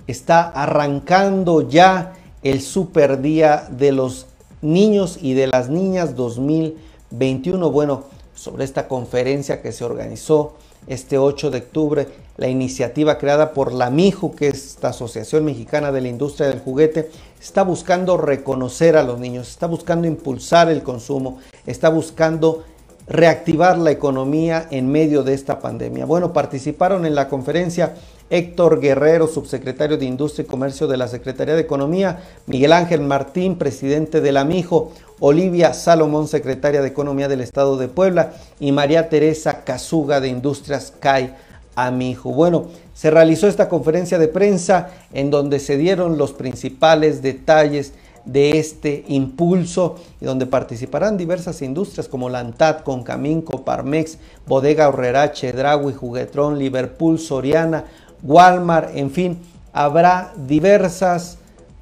Está 0.06 0.50
arrancando 0.50 1.66
ya 1.66 2.12
el 2.42 2.60
super 2.60 3.22
día 3.22 3.66
de 3.70 3.92
los 3.92 4.26
niños 4.60 5.18
y 5.22 5.32
de 5.32 5.46
las 5.46 5.70
niñas 5.70 6.14
2021. 6.14 7.70
Bueno, 7.70 8.04
sobre 8.34 8.64
esta 8.64 8.86
conferencia 8.86 9.62
que 9.62 9.72
se 9.72 9.82
organizó 9.82 10.56
este 10.86 11.16
8 11.16 11.50
de 11.50 11.58
octubre, 11.58 12.08
la 12.36 12.48
iniciativa 12.48 13.16
creada 13.16 13.54
por 13.54 13.72
la 13.72 13.88
MIJU, 13.88 14.34
que 14.34 14.48
es 14.48 14.66
esta 14.66 14.88
Asociación 14.88 15.46
Mexicana 15.46 15.90
de 15.90 16.02
la 16.02 16.08
Industria 16.08 16.48
del 16.48 16.60
Juguete, 16.60 17.10
está 17.44 17.62
buscando 17.62 18.16
reconocer 18.16 18.96
a 18.96 19.02
los 19.02 19.20
niños, 19.20 19.50
está 19.50 19.66
buscando 19.66 20.06
impulsar 20.06 20.70
el 20.70 20.82
consumo, 20.82 21.40
está 21.66 21.90
buscando 21.90 22.64
reactivar 23.06 23.76
la 23.76 23.90
economía 23.90 24.66
en 24.70 24.90
medio 24.90 25.22
de 25.22 25.34
esta 25.34 25.60
pandemia. 25.60 26.06
Bueno, 26.06 26.32
participaron 26.32 27.04
en 27.04 27.14
la 27.14 27.28
conferencia 27.28 27.96
Héctor 28.30 28.80
Guerrero, 28.80 29.26
subsecretario 29.26 29.98
de 29.98 30.06
Industria 30.06 30.44
y 30.44 30.46
Comercio 30.46 30.86
de 30.86 30.96
la 30.96 31.06
Secretaría 31.06 31.54
de 31.54 31.60
Economía, 31.60 32.20
Miguel 32.46 32.72
Ángel 32.72 33.02
Martín, 33.02 33.58
presidente 33.58 34.22
de 34.22 34.32
la 34.32 34.46
MIJO, 34.46 34.92
Olivia 35.20 35.74
Salomón, 35.74 36.28
secretaria 36.28 36.80
de 36.80 36.88
Economía 36.88 37.28
del 37.28 37.42
Estado 37.42 37.76
de 37.76 37.88
Puebla, 37.88 38.32
y 38.58 38.72
María 38.72 39.10
Teresa 39.10 39.64
Casuga 39.64 40.20
de 40.20 40.28
Industrias 40.28 40.94
CAI 40.98 41.34
Amijo. 41.76 42.30
Bueno, 42.30 42.66
se 42.94 43.10
realizó 43.10 43.48
esta 43.48 43.68
conferencia 43.68 44.18
de 44.18 44.28
prensa 44.28 44.90
en 45.12 45.30
donde 45.30 45.58
se 45.58 45.76
dieron 45.76 46.18
los 46.18 46.32
principales 46.32 47.22
detalles 47.22 47.92
de 48.24 48.58
este 48.58 49.04
impulso 49.08 49.96
y 50.20 50.24
donde 50.24 50.46
participarán 50.46 51.16
diversas 51.16 51.60
industrias 51.62 52.08
como 52.08 52.30
Lantat, 52.30 52.82
Concaminco, 52.82 53.64
Parmex, 53.64 54.18
Bodega 54.46 54.88
Horrera, 54.88 55.32
Chedraui, 55.32 55.92
Juguetrón, 55.92 56.58
Liverpool, 56.58 57.18
Soriana, 57.18 57.84
Walmart, 58.22 58.96
en 58.96 59.10
fin, 59.10 59.38
habrá 59.72 60.32
diversas 60.46 61.38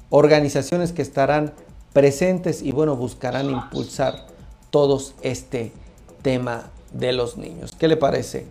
organizaciones 0.09 0.91
que 0.91 1.01
estarán 1.01 1.53
presentes 1.93 2.61
y 2.61 2.71
bueno, 2.71 2.95
buscarán 2.95 3.49
impulsar 3.49 4.25
todos 4.69 5.13
este 5.21 5.71
tema 6.21 6.71
de 6.91 7.13
los 7.13 7.37
niños. 7.37 7.71
¿Qué 7.77 7.87
le 7.87 7.97
parece? 7.97 8.45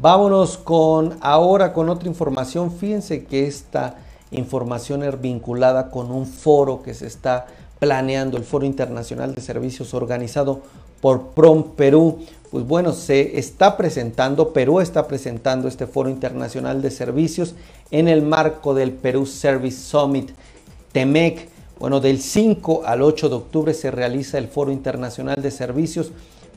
Vámonos 0.00 0.58
con 0.58 1.16
ahora 1.20 1.72
con 1.72 1.88
otra 1.88 2.08
información. 2.08 2.70
Fíjense 2.70 3.24
que 3.24 3.46
esta 3.46 3.96
información 4.30 5.02
es 5.02 5.20
vinculada 5.20 5.90
con 5.90 6.12
un 6.12 6.26
foro 6.26 6.82
que 6.82 6.94
se 6.94 7.06
está 7.06 7.46
planeando, 7.78 8.36
el 8.36 8.44
Foro 8.44 8.64
Internacional 8.64 9.34
de 9.34 9.40
Servicios 9.40 9.94
organizado 9.94 10.60
por 11.00 11.28
PROM 11.28 11.74
Perú. 11.74 12.18
Pues 12.50 12.66
bueno, 12.66 12.92
se 12.92 13.38
está 13.38 13.76
presentando, 13.76 14.52
Perú 14.52 14.80
está 14.80 15.06
presentando 15.06 15.68
este 15.68 15.86
Foro 15.86 16.08
Internacional 16.08 16.80
de 16.80 16.90
Servicios 16.90 17.54
en 17.90 18.08
el 18.08 18.22
marco 18.22 18.74
del 18.74 18.92
Perú 18.92 19.26
Service 19.26 19.78
Summit, 19.78 20.30
TEMEC 20.92 21.48
Bueno, 21.78 22.00
del 22.00 22.20
5 22.20 22.82
al 22.84 23.02
8 23.02 23.28
de 23.28 23.34
octubre 23.36 23.74
se 23.74 23.90
realiza 23.90 24.38
el 24.38 24.48
Foro 24.48 24.72
Internacional 24.72 25.40
de 25.40 25.50
Servicios 25.50 26.10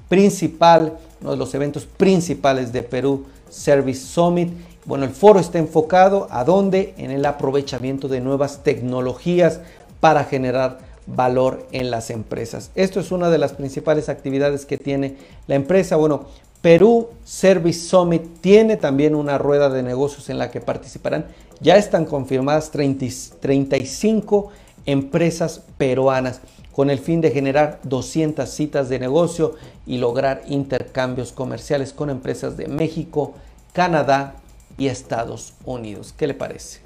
principal, 0.09 0.97
uno 1.21 1.31
de 1.31 1.37
los 1.37 1.53
eventos 1.53 1.85
principales 1.85 2.73
de 2.73 2.83
Perú 2.83 3.25
Service 3.49 4.01
Summit. 4.01 4.51
Bueno, 4.83 5.05
el 5.05 5.11
foro 5.11 5.39
está 5.39 5.59
enfocado 5.59 6.27
a 6.31 6.43
dónde? 6.43 6.93
En 6.97 7.11
el 7.11 7.25
aprovechamiento 7.25 8.07
de 8.07 8.19
nuevas 8.19 8.63
tecnologías 8.63 9.61
para 9.99 10.23
generar 10.25 10.79
valor 11.07 11.65
en 11.71 11.91
las 11.91 12.09
empresas. 12.09 12.71
Esto 12.75 12.99
es 12.99 13.11
una 13.11 13.29
de 13.29 13.37
las 13.37 13.53
principales 13.53 14.09
actividades 14.09 14.65
que 14.65 14.77
tiene 14.77 15.15
la 15.47 15.55
empresa. 15.55 15.95
Bueno, 15.97 16.25
Perú 16.61 17.09
Service 17.23 17.79
Summit 17.87 18.41
tiene 18.41 18.77
también 18.77 19.15
una 19.15 19.37
rueda 19.37 19.69
de 19.69 19.83
negocios 19.83 20.29
en 20.29 20.39
la 20.39 20.51
que 20.51 20.61
participarán. 20.61 21.25
Ya 21.59 21.77
están 21.77 22.05
confirmadas 22.05 22.71
35 22.71 24.51
empresas 24.85 25.61
peruanas 25.77 26.41
con 26.71 26.89
el 26.89 26.99
fin 26.99 27.21
de 27.21 27.31
generar 27.31 27.79
200 27.83 28.49
citas 28.49 28.89
de 28.89 28.99
negocio 28.99 29.55
y 29.85 29.97
lograr 29.97 30.43
intercambios 30.47 31.31
comerciales 31.31 31.93
con 31.93 32.09
empresas 32.09 32.57
de 32.57 32.67
México, 32.67 33.33
Canadá 33.73 34.35
y 34.77 34.87
Estados 34.87 35.53
Unidos. 35.65 36.13
¿Qué 36.17 36.27
le 36.27 36.33
parece? 36.33 36.79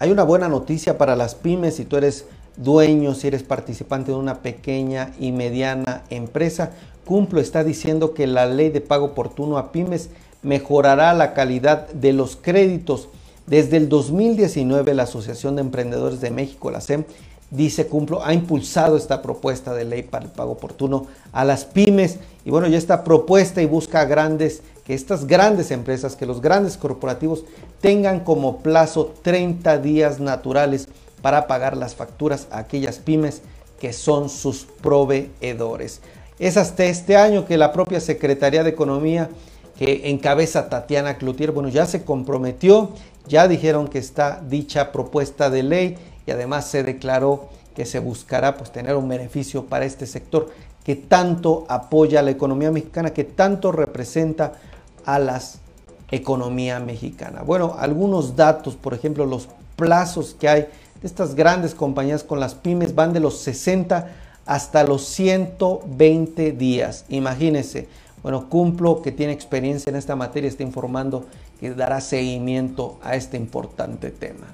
Hay 0.00 0.10
una 0.10 0.22
buena 0.22 0.48
noticia 0.48 0.98
para 0.98 1.16
las 1.16 1.34
pymes 1.34 1.76
si 1.76 1.84
tú 1.84 1.96
eres 1.96 2.26
dueño, 2.56 3.14
si 3.14 3.28
eres 3.28 3.42
participante 3.42 4.12
de 4.12 4.18
una 4.18 4.42
pequeña 4.42 5.12
y 5.18 5.32
mediana 5.32 6.02
empresa. 6.10 6.72
Cumplo 7.04 7.40
está 7.40 7.64
diciendo 7.64 8.14
que 8.14 8.26
la 8.26 8.46
ley 8.46 8.70
de 8.70 8.80
pago 8.80 9.06
oportuno 9.06 9.58
a 9.58 9.72
pymes 9.72 10.10
mejorará 10.42 11.12
la 11.14 11.34
calidad 11.34 11.88
de 11.88 12.12
los 12.12 12.36
créditos. 12.36 13.08
Desde 13.48 13.78
el 13.78 13.88
2019 13.88 14.92
la 14.92 15.04
Asociación 15.04 15.56
de 15.56 15.62
Emprendedores 15.62 16.20
de 16.20 16.30
México, 16.30 16.70
la 16.70 16.82
SEM, 16.82 17.04
dice 17.50 17.86
Cumplo, 17.86 18.22
ha 18.22 18.34
impulsado 18.34 18.94
esta 18.98 19.22
propuesta 19.22 19.72
de 19.72 19.86
ley 19.86 20.02
para 20.02 20.26
el 20.26 20.30
pago 20.30 20.52
oportuno 20.52 21.06
a 21.32 21.46
las 21.46 21.64
pymes. 21.64 22.18
Y 22.44 22.50
bueno, 22.50 22.66
ya 22.66 22.76
esta 22.76 23.04
propuesta 23.04 23.62
y 23.62 23.66
busca 23.66 24.04
grandes, 24.04 24.60
que 24.84 24.92
estas 24.92 25.26
grandes 25.26 25.70
empresas, 25.70 26.14
que 26.14 26.26
los 26.26 26.42
grandes 26.42 26.76
corporativos 26.76 27.44
tengan 27.80 28.20
como 28.20 28.58
plazo 28.58 29.14
30 29.22 29.78
días 29.78 30.20
naturales 30.20 30.86
para 31.22 31.46
pagar 31.46 31.74
las 31.74 31.94
facturas 31.94 32.48
a 32.50 32.58
aquellas 32.58 32.98
pymes 32.98 33.40
que 33.80 33.94
son 33.94 34.28
sus 34.28 34.66
proveedores. 34.82 36.02
Es 36.38 36.58
hasta 36.58 36.84
este 36.84 37.16
año 37.16 37.46
que 37.46 37.56
la 37.56 37.72
propia 37.72 38.00
Secretaría 38.00 38.62
de 38.62 38.70
Economía 38.70 39.30
que 39.78 40.10
encabeza 40.10 40.68
Tatiana 40.68 41.18
Cloutier, 41.18 41.52
bueno, 41.52 41.68
ya 41.68 41.86
se 41.86 42.02
comprometió, 42.02 42.90
ya 43.28 43.46
dijeron 43.48 43.88
que 43.88 43.98
está 43.98 44.42
dicha 44.48 44.92
propuesta 44.92 45.50
de 45.50 45.62
ley 45.62 45.98
y 46.26 46.30
además 46.30 46.66
se 46.68 46.82
declaró 46.82 47.48
que 47.74 47.86
se 47.86 48.00
buscará 48.00 48.56
pues 48.56 48.72
tener 48.72 48.96
un 48.96 49.08
beneficio 49.08 49.66
para 49.66 49.84
este 49.84 50.06
sector 50.06 50.50
que 50.84 50.96
tanto 50.96 51.66
apoya 51.68 52.20
a 52.20 52.22
la 52.22 52.30
economía 52.30 52.70
mexicana, 52.70 53.10
que 53.10 53.24
tanto 53.24 53.72
representa 53.72 54.54
a 55.04 55.18
la 55.18 55.40
economía 56.10 56.80
mexicana. 56.80 57.42
Bueno, 57.42 57.76
algunos 57.78 58.34
datos, 58.36 58.74
por 58.74 58.94
ejemplo, 58.94 59.26
los 59.26 59.48
plazos 59.76 60.34
que 60.38 60.48
hay 60.48 60.60
de 60.62 61.06
estas 61.06 61.34
grandes 61.34 61.74
compañías 61.74 62.24
con 62.24 62.40
las 62.40 62.54
pymes 62.54 62.94
van 62.94 63.12
de 63.12 63.20
los 63.20 63.38
60 63.40 64.08
hasta 64.46 64.82
los 64.82 65.04
120 65.04 66.52
días. 66.52 67.04
Imagínense. 67.10 67.86
Bueno, 68.22 68.48
Cumplo, 68.48 69.02
que 69.02 69.12
tiene 69.12 69.32
experiencia 69.32 69.90
en 69.90 69.96
esta 69.96 70.16
materia, 70.16 70.48
está 70.48 70.62
informando 70.62 71.26
que 71.60 71.74
dará 71.74 72.00
seguimiento 72.00 72.98
a 73.02 73.16
este 73.16 73.36
importante 73.36 74.10
tema. 74.10 74.46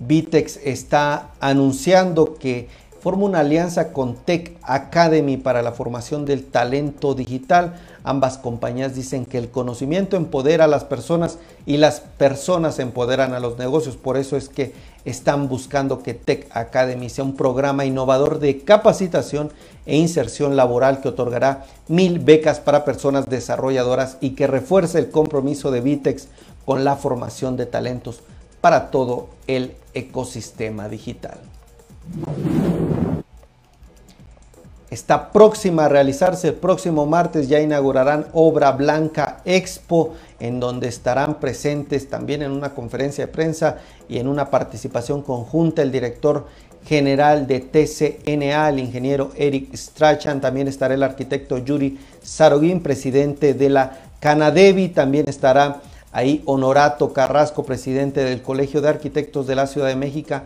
Vitex 0.00 0.58
está 0.64 1.30
anunciando 1.40 2.36
que 2.36 2.68
forma 3.00 3.24
una 3.24 3.40
alianza 3.40 3.92
con 3.92 4.16
Tech 4.16 4.56
Academy 4.62 5.36
para 5.36 5.62
la 5.62 5.72
formación 5.72 6.24
del 6.24 6.44
talento 6.44 7.14
digital. 7.14 7.80
Ambas 8.08 8.38
compañías 8.38 8.94
dicen 8.94 9.26
que 9.26 9.36
el 9.36 9.50
conocimiento 9.50 10.16
empodera 10.16 10.64
a 10.64 10.66
las 10.66 10.84
personas 10.84 11.38
y 11.66 11.76
las 11.76 12.00
personas 12.00 12.78
empoderan 12.78 13.34
a 13.34 13.38
los 13.38 13.58
negocios. 13.58 13.96
Por 13.96 14.16
eso 14.16 14.38
es 14.38 14.48
que 14.48 14.72
están 15.04 15.46
buscando 15.50 16.02
que 16.02 16.14
Tech 16.14 16.48
Academy 16.52 17.10
sea 17.10 17.24
un 17.24 17.36
programa 17.36 17.84
innovador 17.84 18.38
de 18.38 18.62
capacitación 18.62 19.52
e 19.84 19.98
inserción 19.98 20.56
laboral 20.56 21.02
que 21.02 21.08
otorgará 21.08 21.66
mil 21.86 22.18
becas 22.18 22.60
para 22.60 22.86
personas 22.86 23.26
desarrolladoras 23.26 24.16
y 24.22 24.30
que 24.30 24.46
refuerce 24.46 24.98
el 24.98 25.10
compromiso 25.10 25.70
de 25.70 25.82
Vitex 25.82 26.28
con 26.64 26.84
la 26.84 26.96
formación 26.96 27.58
de 27.58 27.66
talentos 27.66 28.22
para 28.62 28.90
todo 28.90 29.28
el 29.46 29.74
ecosistema 29.92 30.88
digital 30.88 31.36
está 34.90 35.30
próxima 35.32 35.84
a 35.84 35.88
realizarse 35.88 36.48
el 36.48 36.54
próximo 36.54 37.06
martes. 37.06 37.48
Ya 37.48 37.60
inaugurarán 37.60 38.26
Obra 38.32 38.72
Blanca 38.72 39.40
Expo, 39.44 40.14
en 40.40 40.60
donde 40.60 40.88
estarán 40.88 41.40
presentes 41.40 42.08
también 42.08 42.42
en 42.42 42.50
una 42.50 42.74
conferencia 42.74 43.26
de 43.26 43.32
prensa 43.32 43.78
y 44.08 44.18
en 44.18 44.28
una 44.28 44.50
participación 44.50 45.22
conjunta 45.22 45.82
el 45.82 45.92
director 45.92 46.46
general 46.86 47.46
de 47.46 47.60
TCNA, 47.60 48.70
el 48.70 48.78
ingeniero 48.78 49.30
Eric 49.36 49.74
Strachan. 49.74 50.40
También 50.40 50.68
estará 50.68 50.94
el 50.94 51.02
arquitecto 51.02 51.58
Yuri 51.58 51.98
Sarogin, 52.22 52.82
presidente 52.82 53.52
de 53.54 53.68
la 53.68 53.98
Canadevi. 54.20 54.88
También 54.88 55.28
estará 55.28 55.82
ahí 56.12 56.42
Honorato 56.46 57.12
Carrasco, 57.12 57.64
presidente 57.64 58.24
del 58.24 58.40
Colegio 58.40 58.80
de 58.80 58.88
Arquitectos 58.88 59.46
de 59.46 59.54
la 59.54 59.66
Ciudad 59.66 59.88
de 59.88 59.96
México. 59.96 60.40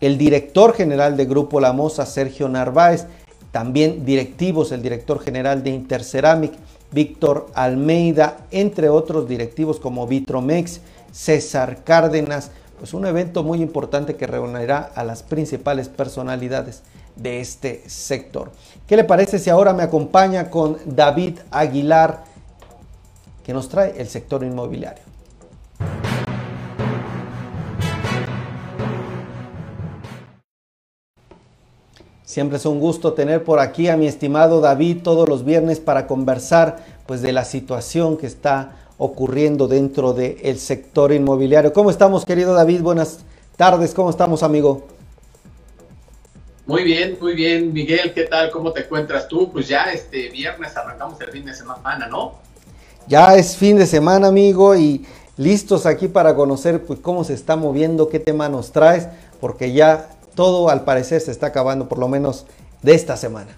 El 0.00 0.18
director 0.18 0.74
general 0.74 1.16
de 1.16 1.24
Grupo 1.24 1.60
La 1.60 1.72
Moza, 1.72 2.04
Sergio 2.06 2.48
Narváez, 2.48 3.06
también 3.50 4.04
directivos, 4.04 4.72
el 4.72 4.82
director 4.82 5.20
general 5.20 5.62
de 5.62 5.70
Interceramic, 5.70 6.52
Víctor 6.92 7.48
Almeida, 7.54 8.38
entre 8.50 8.88
otros 8.88 9.28
directivos 9.28 9.80
como 9.80 10.06
Vitromex, 10.06 10.80
César 11.12 11.84
Cárdenas, 11.84 12.50
pues 12.78 12.94
un 12.94 13.06
evento 13.06 13.42
muy 13.42 13.60
importante 13.60 14.16
que 14.16 14.26
reunirá 14.26 14.90
a 14.94 15.04
las 15.04 15.22
principales 15.22 15.88
personalidades 15.88 16.82
de 17.16 17.40
este 17.40 17.82
sector. 17.88 18.52
¿Qué 18.86 18.96
le 18.96 19.04
parece 19.04 19.38
si 19.38 19.50
ahora 19.50 19.72
me 19.72 19.82
acompaña 19.82 20.50
con 20.50 20.78
David 20.84 21.40
Aguilar, 21.50 22.24
que 23.44 23.52
nos 23.52 23.68
trae 23.68 23.94
el 23.98 24.08
sector 24.08 24.44
inmobiliario? 24.44 25.02
Siempre 32.28 32.58
es 32.58 32.66
un 32.66 32.78
gusto 32.78 33.14
tener 33.14 33.42
por 33.42 33.58
aquí 33.58 33.88
a 33.88 33.96
mi 33.96 34.06
estimado 34.06 34.60
David 34.60 34.98
todos 35.02 35.26
los 35.26 35.46
viernes 35.46 35.80
para 35.80 36.06
conversar 36.06 36.84
pues 37.06 37.22
de 37.22 37.32
la 37.32 37.42
situación 37.42 38.18
que 38.18 38.26
está 38.26 38.76
ocurriendo 38.98 39.66
dentro 39.66 40.12
del 40.12 40.58
sector 40.58 41.10
inmobiliario. 41.10 41.72
¿Cómo 41.72 41.88
estamos, 41.88 42.26
querido 42.26 42.52
David? 42.52 42.82
Buenas 42.82 43.20
tardes, 43.56 43.94
¿cómo 43.94 44.10
estamos, 44.10 44.42
amigo? 44.42 44.86
Muy 46.66 46.84
bien, 46.84 47.16
muy 47.18 47.34
bien, 47.34 47.72
Miguel, 47.72 48.12
¿qué 48.12 48.24
tal? 48.24 48.50
¿Cómo 48.50 48.72
te 48.72 48.80
encuentras 48.80 49.26
tú? 49.26 49.50
Pues 49.50 49.66
ya 49.66 49.84
este 49.84 50.28
viernes 50.28 50.76
arrancamos 50.76 51.18
el 51.22 51.30
fin 51.30 51.46
de 51.46 51.54
semana, 51.54 52.08
¿no? 52.08 52.34
Ya 53.06 53.36
es 53.36 53.56
fin 53.56 53.78
de 53.78 53.86
semana, 53.86 54.28
amigo, 54.28 54.76
y 54.76 55.06
listos 55.38 55.86
aquí 55.86 56.08
para 56.08 56.34
conocer 56.34 56.84
pues, 56.84 57.00
cómo 57.00 57.24
se 57.24 57.32
está 57.32 57.56
moviendo, 57.56 58.10
qué 58.10 58.18
tema 58.20 58.50
nos 58.50 58.70
traes, 58.70 59.08
porque 59.40 59.72
ya 59.72 60.10
todo 60.38 60.70
al 60.70 60.84
parecer 60.84 61.20
se 61.20 61.32
está 61.32 61.48
acabando, 61.48 61.88
por 61.88 61.98
lo 61.98 62.06
menos 62.06 62.46
de 62.82 62.94
esta 62.94 63.16
semana. 63.16 63.56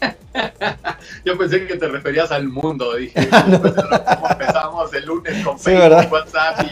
Yo 1.24 1.36
pensé 1.36 1.66
que 1.66 1.74
te 1.74 1.88
referías 1.88 2.30
al 2.30 2.46
mundo, 2.46 2.94
dije, 2.94 3.28
pues, 3.60 3.74
empezamos 4.30 4.94
el 4.94 5.04
lunes 5.04 5.44
con 5.44 5.58
Facebook, 5.58 6.12
WhatsApp 6.12 6.64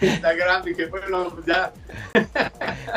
y 0.00 0.06
Instagram, 0.06 0.64
dije, 0.64 0.86
bueno, 0.86 1.28
pues 1.34 1.46
ya. 1.46 1.72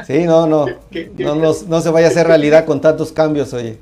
Sí, 0.07 0.23
no, 0.23 0.47
no, 0.47 0.65
no, 0.65 1.53
no, 1.67 1.81
se 1.81 1.89
vaya 1.91 2.07
a 2.07 2.09
hacer 2.09 2.25
realidad 2.25 2.65
con 2.65 2.81
tantos 2.81 3.11
cambios, 3.11 3.53
oye. 3.53 3.77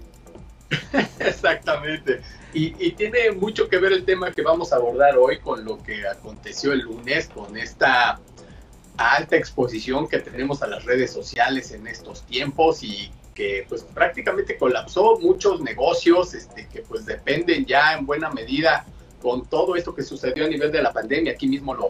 Exactamente. 1.19 2.23
Y, 2.53 2.75
y, 2.77 2.91
tiene 2.91 3.31
mucho 3.31 3.69
que 3.69 3.77
ver 3.77 3.93
el 3.93 4.03
tema 4.03 4.33
que 4.33 4.41
vamos 4.41 4.73
a 4.73 4.75
abordar 4.75 5.17
hoy 5.17 5.39
con 5.39 5.63
lo 5.63 5.81
que 5.81 6.05
aconteció 6.05 6.73
el 6.73 6.81
lunes, 6.81 7.29
con 7.33 7.55
esta 7.55 8.19
alta 8.97 9.35
exposición 9.35 10.07
que 10.07 10.19
tenemos 10.19 10.61
a 10.61 10.67
las 10.67 10.85
redes 10.85 11.11
sociales 11.11 11.71
en 11.71 11.87
estos 11.87 12.23
tiempos 12.23 12.83
y 12.83 13.11
que 13.33 13.65
pues 13.69 13.83
prácticamente 13.83 14.57
colapsó 14.57 15.19
muchos 15.19 15.61
negocios 15.61 16.33
este, 16.33 16.67
que 16.67 16.81
pues 16.81 17.05
dependen 17.05 17.65
ya 17.65 17.93
en 17.93 18.05
buena 18.05 18.31
medida 18.31 18.85
con 19.21 19.45
todo 19.45 19.75
esto 19.75 19.93
que 19.93 20.03
sucedió 20.03 20.45
a 20.45 20.47
nivel 20.47 20.71
de 20.71 20.81
la 20.81 20.91
pandemia. 20.91 21.33
Aquí 21.33 21.47
mismo 21.47 21.73
lo, 21.73 21.89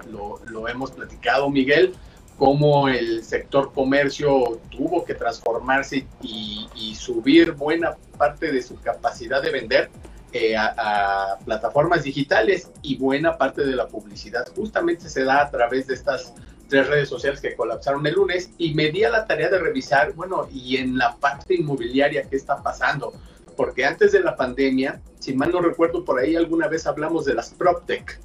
lo, 0.49 0.67
hemos 0.67 0.91
platicado, 0.91 1.49
Miguel, 1.49 1.93
cómo 2.37 2.89
el 2.89 3.23
sector 3.23 3.71
comercio 3.73 4.59
tuvo 4.69 5.05
que 5.05 5.13
transformarse 5.13 6.05
y, 6.21 6.67
y 6.75 6.95
subir 6.95 7.53
buena 7.53 7.95
parte 8.17 8.51
de 8.51 8.61
su 8.61 8.79
capacidad 8.81 9.41
de 9.41 9.51
vender 9.51 9.89
eh, 10.33 10.57
a, 10.57 11.37
plataformas 11.45 12.03
digitales 12.03 12.69
y 12.81 12.97
buena 12.97 13.37
parte 13.37 13.65
de 13.65 13.73
la 13.75 13.87
publicidad 13.87 14.45
justamente 14.53 15.07
se 15.07 15.23
da 15.23 15.41
a 15.41 15.49
través 15.49 15.87
de 15.87 15.93
estas 15.93 16.33
tres 16.67 16.87
redes 16.87 17.09
sociales 17.09 17.41
que 17.41 17.55
colapsaron 17.55 18.05
el 18.05 18.13
lunes 18.13 18.51
y 18.57 18.73
me 18.73 18.91
di 18.91 19.03
a 19.03 19.09
la 19.09 19.25
tarea 19.25 19.49
de 19.49 19.59
revisar, 19.59 20.13
bueno, 20.13 20.47
y 20.51 20.77
en 20.77 20.97
la 20.97 21.15
parte 21.15 21.55
inmobiliaria, 21.55 22.23
¿qué 22.23 22.35
está 22.35 22.61
pasando? 22.61 23.13
Porque 23.55 23.85
antes 23.85 24.11
de 24.11 24.21
la 24.21 24.35
pandemia, 24.35 25.01
si 25.19 25.33
mal 25.33 25.51
no 25.51 25.61
recuerdo, 25.61 26.05
por 26.05 26.19
ahí 26.19 26.35
alguna 26.35 26.67
vez 26.67 26.85
hablamos 26.85 27.25
de 27.25 27.33
las 27.33 27.49
PropTech, 27.51 28.19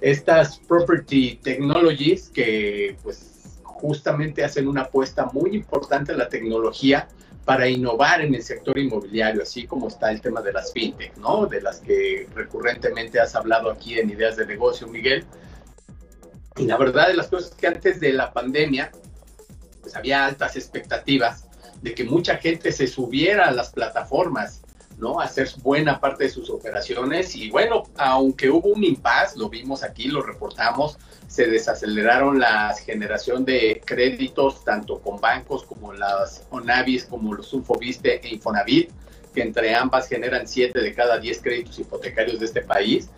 estas 0.00 0.58
Property 0.58 1.40
Technologies 1.42 2.28
que 2.28 2.96
pues 3.02 3.60
justamente 3.62 4.44
hacen 4.44 4.68
una 4.68 4.82
apuesta 4.82 5.26
muy 5.32 5.54
importante 5.54 6.12
en 6.12 6.18
la 6.18 6.28
tecnología 6.28 7.08
para 7.44 7.68
innovar 7.68 8.20
en 8.22 8.34
el 8.34 8.42
sector 8.42 8.76
inmobiliario, 8.76 9.42
así 9.42 9.66
como 9.66 9.86
está 9.86 10.10
el 10.10 10.20
tema 10.20 10.42
de 10.42 10.52
las 10.52 10.72
fintech, 10.72 11.16
¿no? 11.16 11.46
De 11.46 11.62
las 11.62 11.78
que 11.78 12.28
recurrentemente 12.34 13.20
has 13.20 13.36
hablado 13.36 13.70
aquí 13.70 13.98
en 13.98 14.10
Ideas 14.10 14.36
de 14.36 14.46
Negocio, 14.46 14.88
Miguel. 14.88 15.24
Y 16.56 16.64
la 16.64 16.76
verdad 16.76 17.08
de 17.08 17.14
las 17.14 17.28
cosas 17.28 17.50
es 17.50 17.56
que 17.56 17.66
antes 17.66 18.00
de 18.00 18.12
la 18.12 18.32
pandemia, 18.32 18.90
pues 19.82 19.94
había 19.94 20.24
altas 20.24 20.56
expectativas 20.56 21.44
de 21.82 21.94
que 21.94 22.04
mucha 22.04 22.36
gente 22.38 22.72
se 22.72 22.86
subiera 22.86 23.46
a 23.46 23.52
las 23.52 23.70
plataformas, 23.70 24.62
¿no? 24.98 25.20
Hacer 25.20 25.48
buena 25.62 26.00
parte 26.00 26.24
de 26.24 26.30
sus 26.30 26.48
operaciones. 26.48 27.36
Y 27.36 27.50
bueno, 27.50 27.84
aunque 27.96 28.48
hubo 28.48 28.70
un 28.70 28.82
impas, 28.84 29.36
lo 29.36 29.48
vimos 29.50 29.82
aquí, 29.82 30.08
lo 30.08 30.22
reportamos, 30.22 30.96
se 31.28 31.46
desaceleraron 31.46 32.38
la 32.38 32.74
generación 32.74 33.44
de 33.44 33.82
créditos 33.84 34.64
tanto 34.64 35.00
con 35.00 35.20
bancos 35.20 35.64
como 35.64 35.92
las 35.92 36.46
ONAVIS, 36.50 37.04
como 37.04 37.34
los 37.34 37.52
Ufoviste 37.52 38.26
e 38.26 38.34
Infonavit, 38.34 38.90
que 39.34 39.42
entre 39.42 39.74
ambas 39.74 40.08
generan 40.08 40.48
7 40.48 40.80
de 40.80 40.94
cada 40.94 41.18
10 41.18 41.42
créditos 41.42 41.78
hipotecarios 41.78 42.40
de 42.40 42.46
este 42.46 42.62
país. 42.62 43.10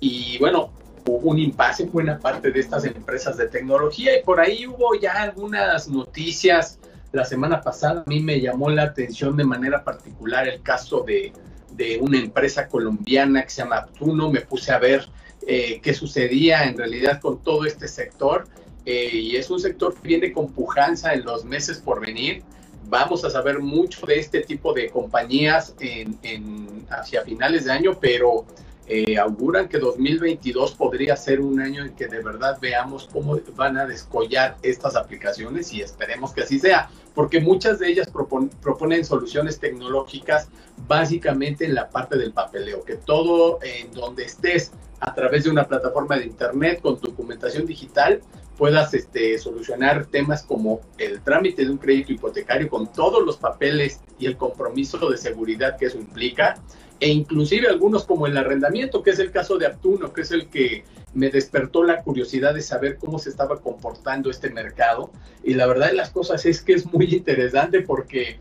Y 0.00 0.38
bueno, 0.38 0.72
un 1.08 1.38
impasse 1.38 1.84
en 1.84 1.92
buena 1.92 2.18
parte 2.18 2.50
de 2.50 2.60
estas 2.60 2.84
empresas 2.84 3.36
de 3.36 3.48
tecnología 3.48 4.18
y 4.18 4.22
por 4.22 4.40
ahí 4.40 4.66
hubo 4.66 4.94
ya 4.94 5.22
algunas 5.22 5.88
noticias. 5.88 6.78
La 7.12 7.24
semana 7.24 7.60
pasada 7.60 8.02
a 8.06 8.08
mí 8.08 8.20
me 8.20 8.40
llamó 8.40 8.68
la 8.68 8.82
atención 8.82 9.36
de 9.36 9.44
manera 9.44 9.82
particular 9.82 10.46
el 10.46 10.62
caso 10.62 11.00
de, 11.00 11.32
de 11.72 11.98
una 12.00 12.18
empresa 12.18 12.68
colombiana 12.68 13.42
que 13.42 13.50
se 13.50 13.62
llama 13.62 13.76
Aptuno. 13.76 14.30
Me 14.30 14.42
puse 14.42 14.72
a 14.72 14.78
ver 14.78 15.08
eh, 15.46 15.80
qué 15.82 15.94
sucedía 15.94 16.64
en 16.64 16.76
realidad 16.76 17.20
con 17.20 17.42
todo 17.42 17.64
este 17.64 17.88
sector 17.88 18.46
eh, 18.84 19.10
y 19.12 19.36
es 19.36 19.50
un 19.50 19.60
sector 19.60 19.94
que 19.94 20.06
viene 20.06 20.32
con 20.32 20.52
pujanza 20.52 21.14
en 21.14 21.24
los 21.24 21.44
meses 21.44 21.78
por 21.78 22.00
venir. 22.00 22.42
Vamos 22.84 23.24
a 23.24 23.30
saber 23.30 23.58
mucho 23.58 24.06
de 24.06 24.18
este 24.18 24.40
tipo 24.40 24.72
de 24.72 24.88
compañías 24.90 25.74
en, 25.80 26.18
en 26.22 26.86
hacia 26.90 27.22
finales 27.22 27.64
de 27.64 27.72
año, 27.72 27.98
pero 28.00 28.46
eh, 28.88 29.18
auguran 29.18 29.68
que 29.68 29.78
2022 29.78 30.72
podría 30.72 31.16
ser 31.16 31.40
un 31.40 31.60
año 31.60 31.84
en 31.84 31.94
que 31.94 32.08
de 32.08 32.22
verdad 32.22 32.58
veamos 32.60 33.08
cómo 33.12 33.38
van 33.54 33.76
a 33.76 33.86
descollar 33.86 34.56
estas 34.62 34.96
aplicaciones 34.96 35.72
y 35.72 35.82
esperemos 35.82 36.32
que 36.32 36.42
así 36.42 36.58
sea, 36.58 36.90
porque 37.14 37.40
muchas 37.40 37.78
de 37.78 37.88
ellas 37.88 38.10
proponen 38.10 39.04
soluciones 39.04 39.58
tecnológicas 39.58 40.48
básicamente 40.86 41.66
en 41.66 41.74
la 41.74 41.90
parte 41.90 42.16
del 42.16 42.32
papeleo, 42.32 42.82
que 42.84 42.96
todo 42.96 43.58
en 43.62 43.92
donde 43.92 44.24
estés 44.24 44.72
a 45.00 45.14
través 45.14 45.44
de 45.44 45.50
una 45.50 45.66
plataforma 45.66 46.16
de 46.16 46.26
internet 46.26 46.80
con 46.80 46.98
documentación 47.00 47.66
digital 47.66 48.20
puedas 48.58 48.92
este, 48.92 49.38
solucionar 49.38 50.06
temas 50.06 50.42
como 50.42 50.80
el 50.98 51.22
trámite 51.22 51.64
de 51.64 51.70
un 51.70 51.78
crédito 51.78 52.12
hipotecario 52.12 52.68
con 52.68 52.92
todos 52.92 53.24
los 53.24 53.36
papeles 53.36 54.00
y 54.18 54.26
el 54.26 54.36
compromiso 54.36 55.08
de 55.08 55.16
seguridad 55.16 55.78
que 55.78 55.86
eso 55.86 55.98
implica 55.98 56.60
e 57.00 57.08
inclusive 57.08 57.68
algunos 57.68 58.04
como 58.04 58.26
el 58.26 58.36
arrendamiento, 58.36 59.02
que 59.02 59.10
es 59.10 59.20
el 59.20 59.30
caso 59.30 59.56
de 59.56 59.66
Aptuno, 59.66 60.12
que 60.12 60.22
es 60.22 60.32
el 60.32 60.48
que 60.48 60.84
me 61.14 61.30
despertó 61.30 61.84
la 61.84 62.02
curiosidad 62.02 62.54
de 62.54 62.60
saber 62.60 62.98
cómo 62.98 63.20
se 63.20 63.30
estaba 63.30 63.60
comportando 63.60 64.30
este 64.30 64.50
mercado. 64.50 65.10
Y 65.44 65.54
la 65.54 65.66
verdad 65.66 65.88
de 65.88 65.94
las 65.94 66.10
cosas 66.10 66.44
es 66.44 66.60
que 66.60 66.72
es 66.74 66.92
muy 66.92 67.06
interesante 67.14 67.82
porque 67.82 68.40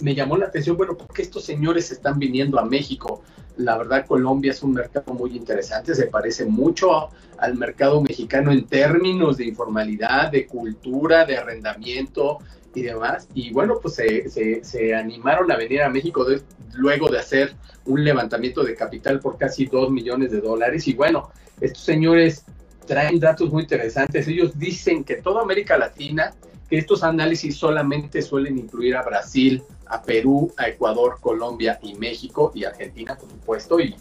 me 0.00 0.14
llamó 0.14 0.38
la 0.38 0.46
atención, 0.46 0.78
bueno, 0.78 0.96
¿por 0.96 1.08
qué 1.08 1.20
estos 1.20 1.44
señores 1.44 1.90
están 1.90 2.18
viniendo 2.18 2.58
a 2.58 2.64
México? 2.64 3.22
La 3.56 3.76
verdad, 3.76 4.06
Colombia 4.06 4.52
es 4.52 4.62
un 4.62 4.72
mercado 4.72 5.12
muy 5.12 5.36
interesante, 5.36 5.94
se 5.94 6.06
parece 6.06 6.46
mucho 6.46 7.10
al 7.38 7.56
mercado 7.56 8.00
mexicano 8.00 8.52
en 8.52 8.66
términos 8.66 9.36
de 9.36 9.46
informalidad, 9.46 10.30
de 10.30 10.46
cultura, 10.46 11.24
de 11.24 11.36
arrendamiento, 11.36 12.38
y 12.74 12.82
demás. 12.82 13.28
Y 13.34 13.52
bueno, 13.52 13.78
pues 13.80 13.94
se, 13.94 14.62
se, 14.62 14.94
animaron 14.94 15.50
a 15.50 15.56
venir 15.56 15.82
a 15.82 15.88
México 15.88 16.26
luego 16.74 17.08
de 17.08 17.18
hacer 17.18 17.54
un 17.86 18.04
levantamiento 18.04 18.62
de 18.62 18.74
capital 18.74 19.20
por 19.20 19.36
casi 19.38 19.66
2 19.66 19.90
millones 19.90 20.30
de 20.30 20.40
dólares. 20.40 20.86
Y 20.88 20.94
bueno, 20.94 21.30
estos 21.60 21.82
señores 21.82 22.44
traen 22.86 23.18
datos 23.18 23.50
muy 23.50 23.62
interesantes. 23.62 24.26
Ellos 24.28 24.58
dicen 24.58 25.04
que 25.04 25.16
toda 25.16 25.42
América 25.42 25.76
Latina, 25.76 26.32
que 26.68 26.78
estos 26.78 27.02
análisis 27.02 27.56
solamente 27.56 28.22
suelen 28.22 28.58
incluir 28.58 28.96
a 28.96 29.02
Brasil, 29.02 29.62
a 29.90 30.02
Perú, 30.02 30.52
a 30.56 30.68
Ecuador, 30.68 31.18
Colombia 31.20 31.78
y 31.82 31.94
México 31.94 32.52
y 32.54 32.64
Argentina, 32.64 33.16
por 33.16 33.28
supuesto, 33.28 33.80
y, 33.80 33.96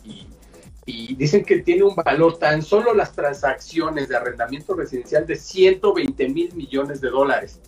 y, 0.85 1.15
dicen 1.15 1.43
que 1.43 1.59
tiene 1.59 1.83
un 1.83 1.95
valor 1.95 2.39
tan 2.39 2.63
solo 2.63 2.95
las 2.95 3.13
transacciones 3.13 4.09
de 4.09 4.15
arrendamiento 4.15 4.73
residencial 4.73 5.27
de 5.27 5.35
120 5.35 6.29
mil 6.29 6.53
millones 6.55 6.99
de 6.99 7.09
dólares. 7.09 7.59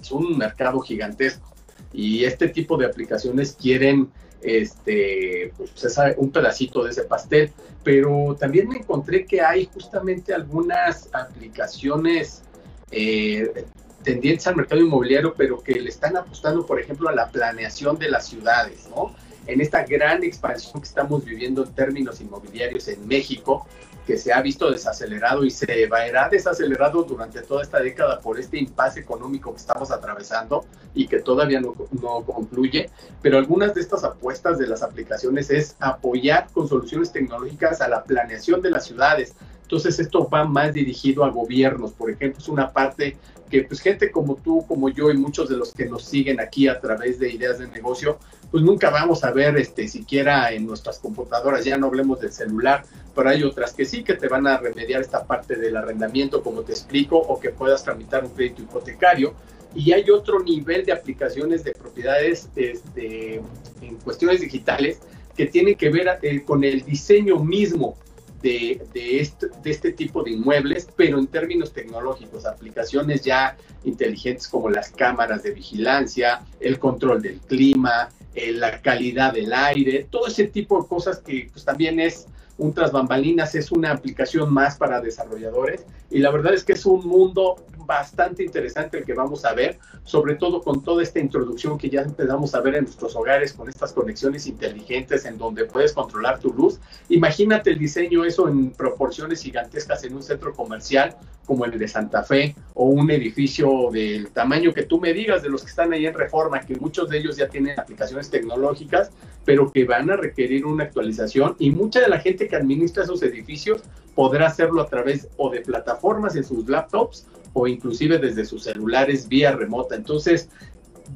Es 0.00 0.10
un 0.10 0.38
mercado 0.38 0.80
gigantesco 0.80 1.52
y 1.92 2.24
este 2.24 2.48
tipo 2.48 2.78
de 2.78 2.86
aplicaciones 2.86 3.56
quieren 3.60 4.10
este, 4.40 5.52
pues, 5.56 5.98
un 6.16 6.30
pedacito 6.30 6.84
de 6.84 6.90
ese 6.90 7.02
pastel, 7.02 7.52
pero 7.82 8.36
también 8.38 8.68
me 8.68 8.78
encontré 8.78 9.26
que 9.26 9.40
hay 9.40 9.68
justamente 9.72 10.32
algunas 10.32 11.08
aplicaciones 11.12 12.42
eh, 12.90 13.66
tendientes 14.06 14.46
al 14.46 14.54
mercado 14.54 14.80
inmobiliario, 14.80 15.34
pero 15.34 15.60
que 15.60 15.74
le 15.80 15.90
están 15.90 16.16
apostando, 16.16 16.64
por 16.64 16.78
ejemplo, 16.78 17.08
a 17.08 17.12
la 17.12 17.28
planeación 17.28 17.98
de 17.98 18.08
las 18.08 18.28
ciudades, 18.28 18.88
¿no? 18.94 19.12
En 19.48 19.60
esta 19.60 19.84
gran 19.84 20.22
expansión 20.22 20.80
que 20.80 20.86
estamos 20.86 21.24
viviendo 21.24 21.64
en 21.64 21.74
términos 21.74 22.20
inmobiliarios 22.20 22.86
en 22.86 23.04
México, 23.08 23.66
que 24.06 24.16
se 24.16 24.32
ha 24.32 24.40
visto 24.40 24.70
desacelerado 24.70 25.44
y 25.44 25.50
se 25.50 25.66
verá 25.88 26.28
desacelerado 26.28 27.02
durante 27.02 27.42
toda 27.42 27.62
esta 27.64 27.80
década 27.80 28.20
por 28.20 28.38
este 28.38 28.58
impasse 28.58 29.00
económico 29.00 29.50
que 29.50 29.58
estamos 29.58 29.90
atravesando 29.90 30.64
y 30.94 31.08
que 31.08 31.18
todavía 31.18 31.60
no, 31.60 31.74
no, 32.00 32.22
concluye. 32.22 32.88
Pero 33.22 33.38
algunas 33.38 33.74
de 33.74 33.80
estas 33.80 34.04
apuestas 34.04 34.56
de 34.56 34.68
las 34.68 34.84
aplicaciones 34.84 35.50
es 35.50 35.74
apoyar 35.80 36.46
con 36.52 36.68
soluciones 36.68 37.10
tecnológicas 37.10 37.80
a 37.80 37.88
la 37.88 38.04
planeación 38.04 38.62
de 38.62 38.70
las 38.70 38.84
ciudades. 38.84 39.34
Entonces 39.66 39.98
esto 39.98 40.28
va 40.28 40.44
más 40.44 40.72
dirigido 40.72 41.24
a 41.24 41.30
gobiernos, 41.30 41.92
por 41.92 42.08
ejemplo, 42.08 42.38
es 42.38 42.48
una 42.48 42.72
parte 42.72 43.16
que 43.50 43.64
pues 43.64 43.80
gente 43.80 44.12
como 44.12 44.36
tú, 44.36 44.64
como 44.68 44.88
yo 44.90 45.10
y 45.10 45.16
muchos 45.16 45.48
de 45.48 45.56
los 45.56 45.72
que 45.72 45.86
nos 45.86 46.04
siguen 46.04 46.38
aquí 46.38 46.68
a 46.68 46.80
través 46.80 47.18
de 47.18 47.32
ideas 47.32 47.58
de 47.58 47.66
negocio, 47.66 48.16
pues 48.52 48.62
nunca 48.62 48.90
vamos 48.90 49.24
a 49.24 49.32
ver 49.32 49.56
este 49.56 49.88
siquiera 49.88 50.52
en 50.52 50.66
nuestras 50.66 51.00
computadoras, 51.00 51.64
ya 51.64 51.76
no 51.78 51.88
hablemos 51.88 52.20
del 52.20 52.30
celular, 52.30 52.84
pero 53.12 53.28
hay 53.28 53.42
otras 53.42 53.72
que 53.72 53.84
sí 53.84 54.04
que 54.04 54.14
te 54.14 54.28
van 54.28 54.46
a 54.46 54.56
remediar 54.58 55.00
esta 55.00 55.26
parte 55.26 55.56
del 55.56 55.76
arrendamiento, 55.76 56.44
como 56.44 56.62
te 56.62 56.70
explico, 56.70 57.18
o 57.18 57.40
que 57.40 57.50
puedas 57.50 57.82
tramitar 57.82 58.24
un 58.24 58.30
crédito 58.30 58.62
hipotecario. 58.62 59.34
Y 59.74 59.92
hay 59.92 60.08
otro 60.10 60.40
nivel 60.44 60.86
de 60.86 60.92
aplicaciones 60.92 61.64
de 61.64 61.72
propiedades 61.72 62.48
este, 62.54 63.42
en 63.82 63.96
cuestiones 64.04 64.40
digitales 64.40 65.00
que 65.36 65.46
tienen 65.46 65.74
que 65.74 65.90
ver 65.90 66.18
eh, 66.22 66.44
con 66.44 66.62
el 66.62 66.84
diseño 66.84 67.40
mismo 67.40 67.96
de, 68.42 68.82
de, 68.92 69.20
este, 69.20 69.92
tipo 69.92 70.22
de 70.22 70.32
inmuebles, 70.32 70.88
pero 70.96 71.18
en 71.18 71.26
términos 71.26 71.72
tecnológicos, 71.72 72.46
aplicaciones 72.46 73.22
ya 73.22 73.56
inteligentes 73.84 74.48
como 74.48 74.70
las 74.70 74.90
cámaras 74.90 75.42
de 75.42 75.52
vigilancia, 75.52 76.42
el 76.60 76.78
control 76.78 77.22
del 77.22 77.38
clima, 77.40 78.08
eh, 78.34 78.52
la 78.52 78.80
calidad 78.82 79.32
del 79.32 79.52
aire, 79.52 80.06
todo 80.10 80.26
ese 80.26 80.44
tipo 80.44 80.82
de 80.82 80.88
cosas 80.88 81.18
que 81.18 81.48
pues, 81.52 81.64
también 81.64 81.98
es 82.00 82.26
un 82.58 82.72
tras 82.72 82.92
bambalinas, 82.92 83.54
es 83.54 83.70
una 83.70 83.92
aplicación 83.92 84.52
más 84.52 84.76
para 84.76 85.00
desarrolladores 85.00 85.84
y 86.10 86.18
la 86.20 86.30
verdad 86.30 86.54
es 86.54 86.64
que 86.64 86.72
es 86.72 86.86
un 86.86 87.06
mundo 87.06 87.56
bastante 87.86 88.42
interesante 88.42 88.98
el 88.98 89.04
que 89.04 89.14
vamos 89.14 89.44
a 89.44 89.54
ver, 89.54 89.78
sobre 90.04 90.34
todo 90.34 90.60
con 90.60 90.82
toda 90.82 91.02
esta 91.02 91.20
introducción 91.20 91.78
que 91.78 91.88
ya 91.88 92.02
empezamos 92.02 92.54
a 92.54 92.60
ver 92.60 92.76
en 92.76 92.84
nuestros 92.84 93.14
hogares, 93.16 93.52
con 93.52 93.68
estas 93.68 93.92
conexiones 93.92 94.46
inteligentes 94.46 95.24
en 95.24 95.38
donde 95.38 95.64
puedes 95.64 95.92
controlar 95.92 96.40
tu 96.40 96.52
luz. 96.52 96.80
Imagínate 97.08 97.70
el 97.70 97.78
diseño, 97.78 98.24
eso 98.24 98.48
en 98.48 98.70
proporciones 98.70 99.42
gigantescas 99.42 100.04
en 100.04 100.14
un 100.14 100.22
centro 100.22 100.52
comercial 100.52 101.16
como 101.46 101.64
el 101.64 101.78
de 101.78 101.86
Santa 101.86 102.24
Fe 102.24 102.56
o 102.74 102.86
un 102.86 103.10
edificio 103.10 103.88
del 103.92 104.28
tamaño 104.30 104.74
que 104.74 104.82
tú 104.82 105.00
me 105.00 105.12
digas 105.12 105.42
de 105.42 105.48
los 105.48 105.62
que 105.62 105.70
están 105.70 105.92
ahí 105.92 106.06
en 106.06 106.14
reforma, 106.14 106.60
que 106.60 106.74
muchos 106.74 107.08
de 107.08 107.18
ellos 107.18 107.36
ya 107.36 107.48
tienen 107.48 107.78
aplicaciones 107.78 108.28
tecnológicas, 108.30 109.10
pero 109.46 109.72
que 109.72 109.84
van 109.84 110.10
a 110.10 110.16
requerir 110.16 110.66
una 110.66 110.84
actualización 110.84 111.56
y 111.58 111.70
mucha 111.70 112.00
de 112.00 112.08
la 112.08 112.18
gente 112.18 112.48
que 112.48 112.56
administra 112.56 113.04
esos 113.04 113.22
edificios 113.22 113.80
podrá 114.14 114.48
hacerlo 114.48 114.82
a 114.82 114.88
través 114.88 115.28
o 115.38 115.48
de 115.48 115.60
plataformas 115.60 116.36
en 116.36 116.44
sus 116.44 116.68
laptops 116.68 117.26
o 117.54 117.66
inclusive 117.66 118.18
desde 118.18 118.44
sus 118.44 118.64
celulares 118.64 119.28
vía 119.28 119.52
remota. 119.52 119.94
Entonces, 119.94 120.50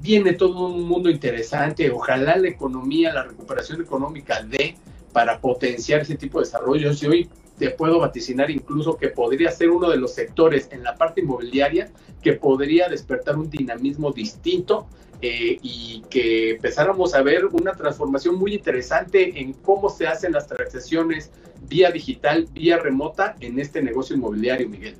viene 0.00 0.32
todo 0.32 0.68
un 0.68 0.88
mundo 0.88 1.10
interesante. 1.10 1.90
Ojalá 1.90 2.36
la 2.36 2.48
economía, 2.48 3.12
la 3.12 3.24
recuperación 3.24 3.82
económica 3.82 4.42
de, 4.42 4.76
para 5.12 5.40
potenciar 5.40 6.00
ese 6.00 6.14
tipo 6.14 6.38
de 6.38 6.46
desarrollos. 6.46 7.02
Y 7.02 7.06
hoy 7.06 7.28
te 7.60 7.68
puedo 7.68 7.98
vaticinar 8.00 8.50
incluso 8.50 8.96
que 8.96 9.08
podría 9.08 9.50
ser 9.50 9.68
uno 9.68 9.90
de 9.90 9.98
los 9.98 10.14
sectores 10.14 10.68
en 10.72 10.82
la 10.82 10.96
parte 10.96 11.20
inmobiliaria 11.20 11.90
que 12.22 12.32
podría 12.32 12.88
despertar 12.88 13.36
un 13.36 13.50
dinamismo 13.50 14.12
distinto 14.12 14.86
eh, 15.20 15.58
y 15.60 16.02
que 16.08 16.52
empezáramos 16.52 17.14
a 17.14 17.20
ver 17.20 17.44
una 17.44 17.72
transformación 17.72 18.36
muy 18.36 18.54
interesante 18.54 19.38
en 19.38 19.52
cómo 19.52 19.90
se 19.90 20.06
hacen 20.06 20.32
las 20.32 20.46
transacciones 20.46 21.32
vía 21.68 21.90
digital, 21.90 22.48
vía 22.50 22.78
remota 22.78 23.36
en 23.40 23.60
este 23.60 23.82
negocio 23.82 24.16
inmobiliario, 24.16 24.66
Miguel. 24.66 24.96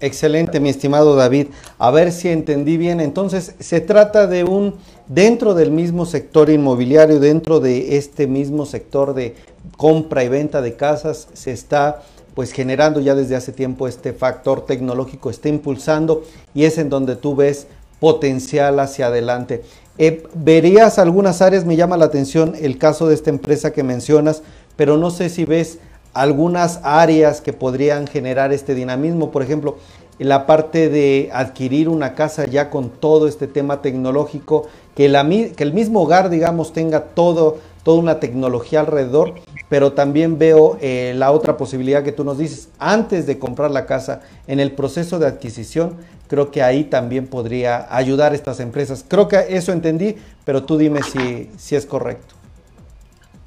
Excelente, 0.00 0.58
mi 0.58 0.70
estimado 0.70 1.16
David. 1.16 1.48
A 1.76 1.90
ver 1.90 2.12
si 2.12 2.28
entendí 2.28 2.78
bien. 2.78 3.00
Entonces, 3.00 3.56
se 3.58 3.82
trata 3.82 4.26
de 4.26 4.44
un, 4.44 4.76
dentro 5.08 5.54
del 5.54 5.70
mismo 5.70 6.06
sector 6.06 6.50
inmobiliario, 6.50 7.18
dentro 7.18 7.60
de 7.60 7.96
este 7.96 8.26
mismo 8.26 8.66
sector 8.66 9.14
de 9.14 9.34
compra 9.76 10.24
y 10.24 10.28
venta 10.28 10.60
de 10.60 10.76
casas, 10.76 11.28
se 11.32 11.52
está 11.52 12.02
pues 12.34 12.52
generando 12.52 13.00
ya 13.00 13.16
desde 13.16 13.34
hace 13.34 13.52
tiempo 13.52 13.88
este 13.88 14.12
factor 14.12 14.64
tecnológico, 14.64 15.28
está 15.28 15.48
impulsando 15.48 16.22
y 16.54 16.64
es 16.64 16.78
en 16.78 16.88
donde 16.88 17.16
tú 17.16 17.34
ves 17.34 17.66
potencial 17.98 18.78
hacia 18.78 19.08
adelante. 19.08 19.64
Eh, 19.96 20.22
verías 20.34 21.00
algunas 21.00 21.42
áreas, 21.42 21.64
me 21.64 21.74
llama 21.74 21.96
la 21.96 22.04
atención 22.04 22.54
el 22.60 22.78
caso 22.78 23.08
de 23.08 23.14
esta 23.14 23.30
empresa 23.30 23.72
que 23.72 23.82
mencionas, 23.82 24.42
pero 24.76 24.96
no 24.96 25.10
sé 25.10 25.30
si 25.30 25.44
ves 25.44 25.78
algunas 26.14 26.78
áreas 26.84 27.40
que 27.40 27.52
podrían 27.52 28.06
generar 28.06 28.52
este 28.52 28.74
dinamismo, 28.74 29.32
por 29.32 29.42
ejemplo, 29.42 29.78
la 30.18 30.46
parte 30.46 30.88
de 30.88 31.30
adquirir 31.32 31.88
una 31.88 32.14
casa 32.14 32.44
ya 32.46 32.70
con 32.70 32.90
todo 32.90 33.28
este 33.28 33.46
tema 33.46 33.82
tecnológico, 33.82 34.66
que, 34.98 35.54
el 35.62 35.72
mismo 35.72 36.02
hogar, 36.02 36.28
digamos, 36.28 36.72
tenga 36.72 37.04
todo, 37.04 37.58
toda 37.84 38.00
una 38.00 38.18
tecnología 38.18 38.80
alrededor, 38.80 39.34
pero 39.68 39.92
también 39.92 40.38
veo 40.38 40.76
eh, 40.80 41.12
la 41.14 41.30
otra 41.30 41.56
posibilidad 41.56 42.02
que 42.02 42.10
tú 42.10 42.24
nos 42.24 42.36
dices, 42.36 42.68
antes 42.80 43.24
de 43.24 43.38
comprar 43.38 43.70
la 43.70 43.86
casa, 43.86 44.22
en 44.48 44.58
el 44.58 44.72
proceso 44.72 45.20
de 45.20 45.28
adquisición, 45.28 45.94
creo 46.26 46.50
que 46.50 46.64
ahí 46.64 46.82
también 46.82 47.28
podría 47.28 47.86
ayudar 47.94 48.34
estas 48.34 48.58
empresas. 48.58 49.04
Creo 49.06 49.28
que 49.28 49.46
eso 49.50 49.70
entendí, 49.70 50.16
pero 50.44 50.64
tú 50.64 50.76
dime 50.76 51.04
si, 51.04 51.48
si 51.56 51.76
es 51.76 51.86
correcto. 51.86 52.34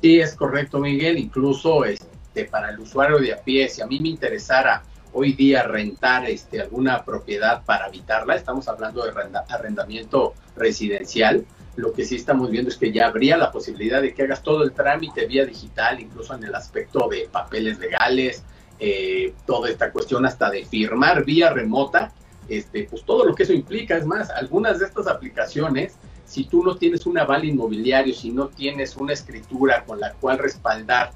Sí, 0.02 0.22
es 0.22 0.34
correcto, 0.36 0.80
Miguel. 0.80 1.18
Incluso 1.18 1.84
este, 1.84 2.46
para 2.46 2.70
el 2.70 2.80
usuario 2.80 3.20
de 3.20 3.34
a 3.34 3.42
pie, 3.42 3.68
si 3.68 3.82
a 3.82 3.88
mí 3.88 4.00
me 4.00 4.08
interesara 4.08 4.84
hoy 5.14 5.34
día 5.34 5.64
rentar 5.64 6.30
este, 6.30 6.62
alguna 6.62 7.04
propiedad 7.04 7.64
para 7.66 7.86
habitarla, 7.86 8.36
estamos 8.36 8.68
hablando 8.68 9.04
de 9.04 9.12
arrendamiento 9.50 10.34
residencial, 10.56 11.46
lo 11.76 11.94
que 11.94 12.06
sí 12.06 12.16
estamos 12.16 12.50
viendo 12.52 12.70
es 12.70 12.78
que 12.78 12.92
ya 12.92 13.08
habría 13.08 13.38
la 13.38 13.52
posibilidad 13.52 14.02
de 14.02 14.14
que 14.14 14.24
hagas 14.24 14.44
todo 14.44 14.64
el 14.64 14.74
trámite 14.74 15.26
vía 15.26 15.46
digital, 15.46 16.00
incluso 16.00 16.34
en 16.36 16.44
el 16.44 16.54
aspecto 16.54 17.08
de 17.08 17.30
papeles 17.32 17.80
legales, 17.80 18.44
eh, 18.80 19.34
toda 19.46 19.70
esta 19.70 19.92
cuestión 19.92 20.26
hasta 20.26 20.50
de 20.50 20.66
firmar 20.66 21.24
vía 21.24 21.52
remota, 21.52 22.12
este, 22.50 22.88
pues 22.90 23.04
todo 23.06 23.26
lo 23.26 23.36
que 23.36 23.44
eso 23.44 23.54
implica. 23.54 23.96
Es 23.96 24.06
más, 24.06 24.30
algunas 24.32 24.80
de 24.80 24.86
estas 24.86 25.08
aplicaciones, 25.08 25.96
si 26.26 26.44
tú 26.46 26.64
no 26.64 26.76
tienes 26.76 27.06
un 27.06 27.18
aval 27.18 27.46
inmobiliario, 27.46 28.14
si 28.14 28.32
no 28.32 28.48
tienes 28.48 28.98
una 28.98 29.14
escritura 29.14 29.86
con 29.86 30.00
la 30.00 30.14
cual 30.14 30.40
respaldar 30.40 31.12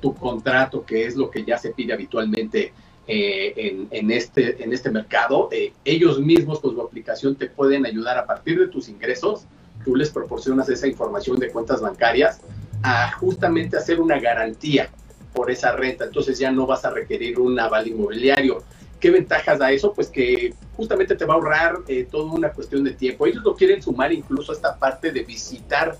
tu 0.00 0.14
contrato, 0.14 0.86
que 0.86 1.06
es 1.06 1.16
lo 1.16 1.30
que 1.30 1.44
ya 1.44 1.58
se 1.58 1.70
pide 1.70 1.92
habitualmente 1.92 2.72
eh, 3.10 3.86
en, 3.90 4.10
este, 4.10 4.62
en 4.62 4.70
este 4.74 4.90
mercado, 4.90 5.48
eh, 5.50 5.72
ellos 5.86 6.20
mismos 6.20 6.60
con 6.60 6.74
su 6.74 6.82
aplicación 6.82 7.36
te 7.36 7.48
pueden 7.48 7.86
ayudar 7.86 8.18
a 8.18 8.26
partir 8.26 8.60
de 8.60 8.68
tus 8.68 8.90
ingresos, 8.90 9.46
tú 9.82 9.96
les 9.96 10.10
proporcionas 10.10 10.68
esa 10.68 10.86
información 10.86 11.38
de 11.38 11.50
cuentas 11.50 11.80
bancarias, 11.80 12.40
a 12.82 13.10
justamente 13.12 13.78
hacer 13.78 13.98
una 13.98 14.20
garantía 14.20 14.90
por 15.32 15.50
esa 15.50 15.72
renta, 15.72 16.04
entonces 16.04 16.38
ya 16.38 16.50
no 16.52 16.66
vas 16.66 16.84
a 16.84 16.90
requerir 16.90 17.40
un 17.40 17.58
aval 17.58 17.88
inmobiliario. 17.88 18.62
¿Qué 19.00 19.10
ventajas 19.10 19.58
da 19.58 19.72
eso? 19.72 19.94
Pues 19.94 20.08
que 20.08 20.52
justamente 20.76 21.14
te 21.14 21.24
va 21.24 21.32
a 21.32 21.36
ahorrar 21.38 21.78
eh, 21.88 22.06
toda 22.10 22.30
una 22.30 22.50
cuestión 22.50 22.84
de 22.84 22.90
tiempo. 22.90 23.26
Ellos 23.26 23.42
lo 23.42 23.56
quieren 23.56 23.80
sumar 23.82 24.12
incluso 24.12 24.52
a 24.52 24.54
esta 24.54 24.76
parte 24.76 25.12
de 25.12 25.22
visitar 25.22 25.96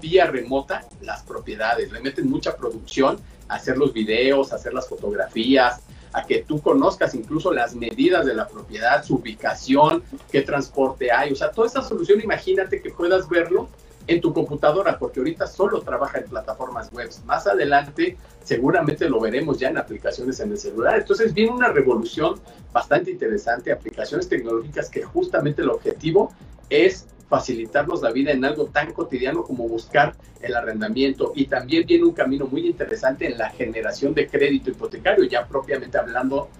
vía 0.00 0.26
remota 0.26 0.86
las 1.00 1.24
propiedades. 1.24 1.90
Le 1.90 2.00
meten 2.00 2.30
mucha 2.30 2.56
producción, 2.56 3.18
hacer 3.48 3.78
los 3.78 3.92
videos, 3.92 4.52
hacer 4.52 4.74
las 4.74 4.88
fotografías, 4.88 5.80
a 6.12 6.24
que 6.24 6.42
tú 6.42 6.60
conozcas 6.60 7.14
incluso 7.14 7.52
las 7.52 7.74
medidas 7.74 8.26
de 8.26 8.34
la 8.34 8.48
propiedad, 8.48 9.04
su 9.04 9.16
ubicación, 9.16 10.02
qué 10.30 10.42
transporte 10.42 11.10
hay. 11.10 11.32
O 11.32 11.36
sea, 11.36 11.50
toda 11.50 11.66
esa 11.66 11.82
solución, 11.82 12.20
imagínate 12.20 12.80
que 12.82 12.90
puedas 12.90 13.28
verlo 13.28 13.68
en 14.06 14.20
tu 14.20 14.32
computadora, 14.32 14.98
porque 14.98 15.20
ahorita 15.20 15.46
solo 15.46 15.80
trabaja 15.80 16.18
en 16.18 16.24
plataformas 16.24 16.92
web. 16.92 17.10
Más 17.24 17.46
adelante 17.46 18.16
seguramente 18.42 19.08
lo 19.08 19.20
veremos 19.20 19.58
ya 19.58 19.68
en 19.68 19.78
aplicaciones 19.78 20.40
en 20.40 20.50
el 20.50 20.58
celular. 20.58 20.98
Entonces 20.98 21.32
viene 21.32 21.52
una 21.52 21.68
revolución 21.68 22.40
bastante 22.72 23.12
interesante, 23.12 23.70
aplicaciones 23.70 24.28
tecnológicas 24.28 24.88
que 24.88 25.02
justamente 25.02 25.62
el 25.62 25.70
objetivo 25.70 26.32
es 26.68 27.06
facilitarnos 27.32 28.02
la 28.02 28.12
vida 28.12 28.30
en 28.30 28.44
algo 28.44 28.66
tan 28.66 28.92
cotidiano 28.92 29.42
como 29.42 29.66
buscar 29.66 30.14
el 30.42 30.54
arrendamiento. 30.54 31.32
Y 31.34 31.46
también 31.46 31.86
viene 31.86 32.04
un 32.04 32.12
camino 32.12 32.46
muy 32.46 32.66
interesante 32.66 33.24
en 33.24 33.38
la 33.38 33.48
generación 33.48 34.12
de 34.12 34.26
crédito 34.26 34.68
hipotecario, 34.68 35.24
ya 35.24 35.46
propiamente 35.46 35.96
hablando 35.96 36.50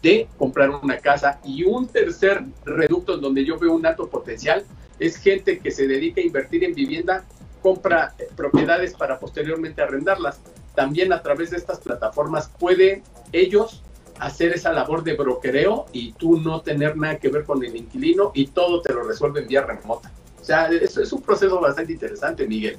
de 0.00 0.28
comprar 0.38 0.70
una 0.70 0.98
casa. 0.98 1.40
Y 1.44 1.64
un 1.64 1.88
tercer 1.88 2.44
reducto 2.64 3.16
en 3.16 3.22
donde 3.22 3.44
yo 3.44 3.58
veo 3.58 3.74
un 3.74 3.84
alto 3.84 4.08
potencial 4.08 4.64
es 5.00 5.16
gente 5.16 5.58
que 5.58 5.72
se 5.72 5.88
dedica 5.88 6.20
a 6.20 6.24
invertir 6.24 6.62
en 6.62 6.74
vivienda, 6.74 7.24
compra 7.60 8.14
eh, 8.16 8.28
propiedades 8.36 8.94
para 8.94 9.18
posteriormente 9.18 9.82
arrendarlas. 9.82 10.40
También 10.76 11.12
a 11.12 11.22
través 11.22 11.50
de 11.50 11.56
estas 11.56 11.80
plataformas 11.80 12.52
puede 12.56 13.02
ellos 13.32 13.82
hacer 14.20 14.52
esa 14.52 14.72
labor 14.72 15.02
de 15.02 15.14
brokereo 15.14 15.86
y 15.92 16.12
tú 16.12 16.38
no 16.38 16.60
tener 16.60 16.96
nada 16.96 17.18
que 17.18 17.30
ver 17.30 17.42
con 17.42 17.64
el 17.64 17.74
inquilino 17.74 18.30
y 18.32 18.46
todo 18.46 18.80
te 18.80 18.92
lo 18.92 19.02
resuelve 19.02 19.40
en 19.40 19.48
vía 19.48 19.62
remota. 19.62 20.12
Sea, 20.50 20.66
eso 20.66 21.00
es 21.00 21.12
un 21.12 21.22
proceso 21.22 21.60
bastante 21.60 21.92
interesante, 21.92 22.44
Miguel. 22.44 22.76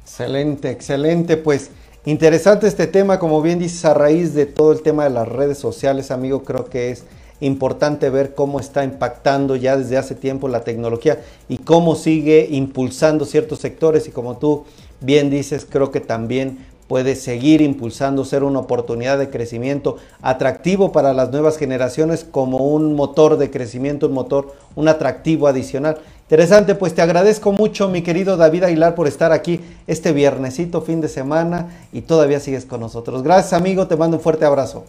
Excelente, 0.00 0.70
excelente. 0.70 1.36
Pues 1.36 1.70
interesante 2.06 2.66
este 2.66 2.86
tema, 2.86 3.18
como 3.18 3.42
bien 3.42 3.58
dices, 3.58 3.84
a 3.84 3.92
raíz 3.92 4.32
de 4.32 4.46
todo 4.46 4.72
el 4.72 4.80
tema 4.80 5.04
de 5.04 5.10
las 5.10 5.28
redes 5.28 5.58
sociales, 5.58 6.10
amigo, 6.10 6.44
creo 6.44 6.64
que 6.70 6.90
es 6.90 7.04
importante 7.40 8.08
ver 8.08 8.34
cómo 8.34 8.58
está 8.58 8.84
impactando 8.84 9.54
ya 9.54 9.76
desde 9.76 9.98
hace 9.98 10.14
tiempo 10.14 10.48
la 10.48 10.64
tecnología 10.64 11.20
y 11.46 11.58
cómo 11.58 11.94
sigue 11.94 12.48
impulsando 12.50 13.26
ciertos 13.26 13.58
sectores 13.58 14.08
y 14.08 14.12
como 14.12 14.38
tú 14.38 14.64
bien 15.02 15.28
dices, 15.28 15.66
creo 15.68 15.90
que 15.90 16.00
también 16.00 16.70
puede 16.90 17.14
seguir 17.14 17.60
impulsando, 17.60 18.24
ser 18.24 18.42
una 18.42 18.58
oportunidad 18.58 19.16
de 19.16 19.30
crecimiento 19.30 19.98
atractivo 20.22 20.90
para 20.90 21.12
las 21.12 21.30
nuevas 21.30 21.56
generaciones 21.56 22.24
como 22.24 22.56
un 22.56 22.94
motor 22.96 23.36
de 23.36 23.48
crecimiento, 23.48 24.08
un 24.08 24.14
motor, 24.14 24.56
un 24.74 24.88
atractivo 24.88 25.46
adicional. 25.46 25.98
Interesante, 26.30 26.76
pues 26.76 26.94
te 26.94 27.02
agradezco 27.02 27.50
mucho 27.50 27.88
mi 27.88 28.02
querido 28.02 28.36
David 28.36 28.62
Aguilar 28.62 28.94
por 28.94 29.08
estar 29.08 29.32
aquí 29.32 29.60
este 29.88 30.12
viernesito, 30.12 30.80
fin 30.80 31.00
de 31.00 31.08
semana 31.08 31.70
y 31.92 32.02
todavía 32.02 32.38
sigues 32.38 32.64
con 32.64 32.78
nosotros. 32.78 33.24
Gracias 33.24 33.52
amigo, 33.52 33.88
te 33.88 33.96
mando 33.96 34.18
un 34.18 34.22
fuerte 34.22 34.44
abrazo. 34.44 34.86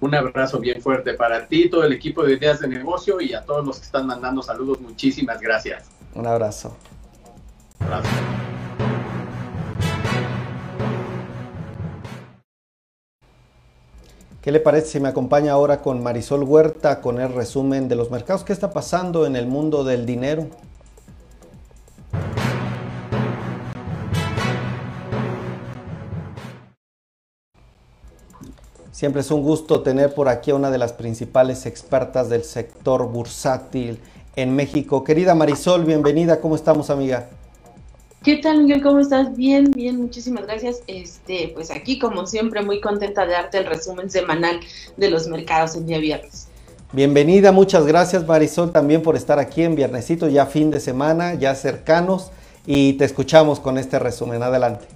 Un 0.00 0.14
abrazo 0.14 0.60
bien 0.60 0.80
fuerte 0.80 1.14
para 1.14 1.48
ti, 1.48 1.68
todo 1.68 1.82
el 1.82 1.92
equipo 1.92 2.22
de 2.22 2.34
Ideas 2.34 2.60
de 2.60 2.68
Negocio 2.68 3.20
y 3.20 3.34
a 3.34 3.42
todos 3.42 3.66
los 3.66 3.78
que 3.78 3.86
están 3.86 4.06
mandando 4.06 4.40
saludos. 4.40 4.80
Muchísimas 4.80 5.40
gracias. 5.40 5.82
Un 6.14 6.28
abrazo. 6.28 6.76
abrazo. 7.80 8.08
¿Qué 14.46 14.52
le 14.52 14.60
parece 14.60 14.86
si 14.86 15.00
me 15.00 15.08
acompaña 15.08 15.50
ahora 15.50 15.82
con 15.82 16.00
Marisol 16.04 16.44
Huerta 16.44 17.00
con 17.00 17.20
el 17.20 17.32
resumen 17.32 17.88
de 17.88 17.96
los 17.96 18.12
mercados? 18.12 18.44
¿Qué 18.44 18.52
está 18.52 18.70
pasando 18.70 19.26
en 19.26 19.34
el 19.34 19.48
mundo 19.48 19.82
del 19.82 20.06
dinero? 20.06 20.46
Siempre 28.92 29.22
es 29.22 29.32
un 29.32 29.42
gusto 29.42 29.80
tener 29.82 30.14
por 30.14 30.28
aquí 30.28 30.52
a 30.52 30.54
una 30.54 30.70
de 30.70 30.78
las 30.78 30.92
principales 30.92 31.66
expertas 31.66 32.28
del 32.28 32.44
sector 32.44 33.08
bursátil 33.08 33.98
en 34.36 34.54
México. 34.54 35.02
Querida 35.02 35.34
Marisol, 35.34 35.84
bienvenida. 35.84 36.40
¿Cómo 36.40 36.54
estamos, 36.54 36.88
amiga? 36.90 37.30
¿Qué 38.26 38.38
tal, 38.38 38.64
Miguel? 38.64 38.82
¿Cómo 38.82 38.98
estás? 38.98 39.36
Bien, 39.36 39.70
bien, 39.70 39.98
muchísimas 39.98 40.48
gracias. 40.48 40.82
Este, 40.88 41.52
pues 41.54 41.70
aquí, 41.70 41.96
como 42.00 42.26
siempre, 42.26 42.60
muy 42.60 42.80
contenta 42.80 43.24
de 43.24 43.34
darte 43.34 43.58
el 43.58 43.66
resumen 43.66 44.10
semanal 44.10 44.58
de 44.96 45.10
los 45.10 45.28
mercados 45.28 45.76
el 45.76 45.86
día 45.86 45.98
viernes. 45.98 46.48
Bienvenida, 46.90 47.52
muchas 47.52 47.86
gracias 47.86 48.26
Marisol 48.26 48.72
también 48.72 49.02
por 49.02 49.14
estar 49.14 49.38
aquí 49.38 49.62
en 49.62 49.76
Viernesito, 49.76 50.28
ya 50.28 50.44
fin 50.44 50.72
de 50.72 50.80
semana, 50.80 51.34
ya 51.34 51.54
cercanos, 51.54 52.32
y 52.66 52.94
te 52.94 53.04
escuchamos 53.04 53.60
con 53.60 53.78
este 53.78 54.00
resumen. 54.00 54.42
Adelante. 54.42 54.95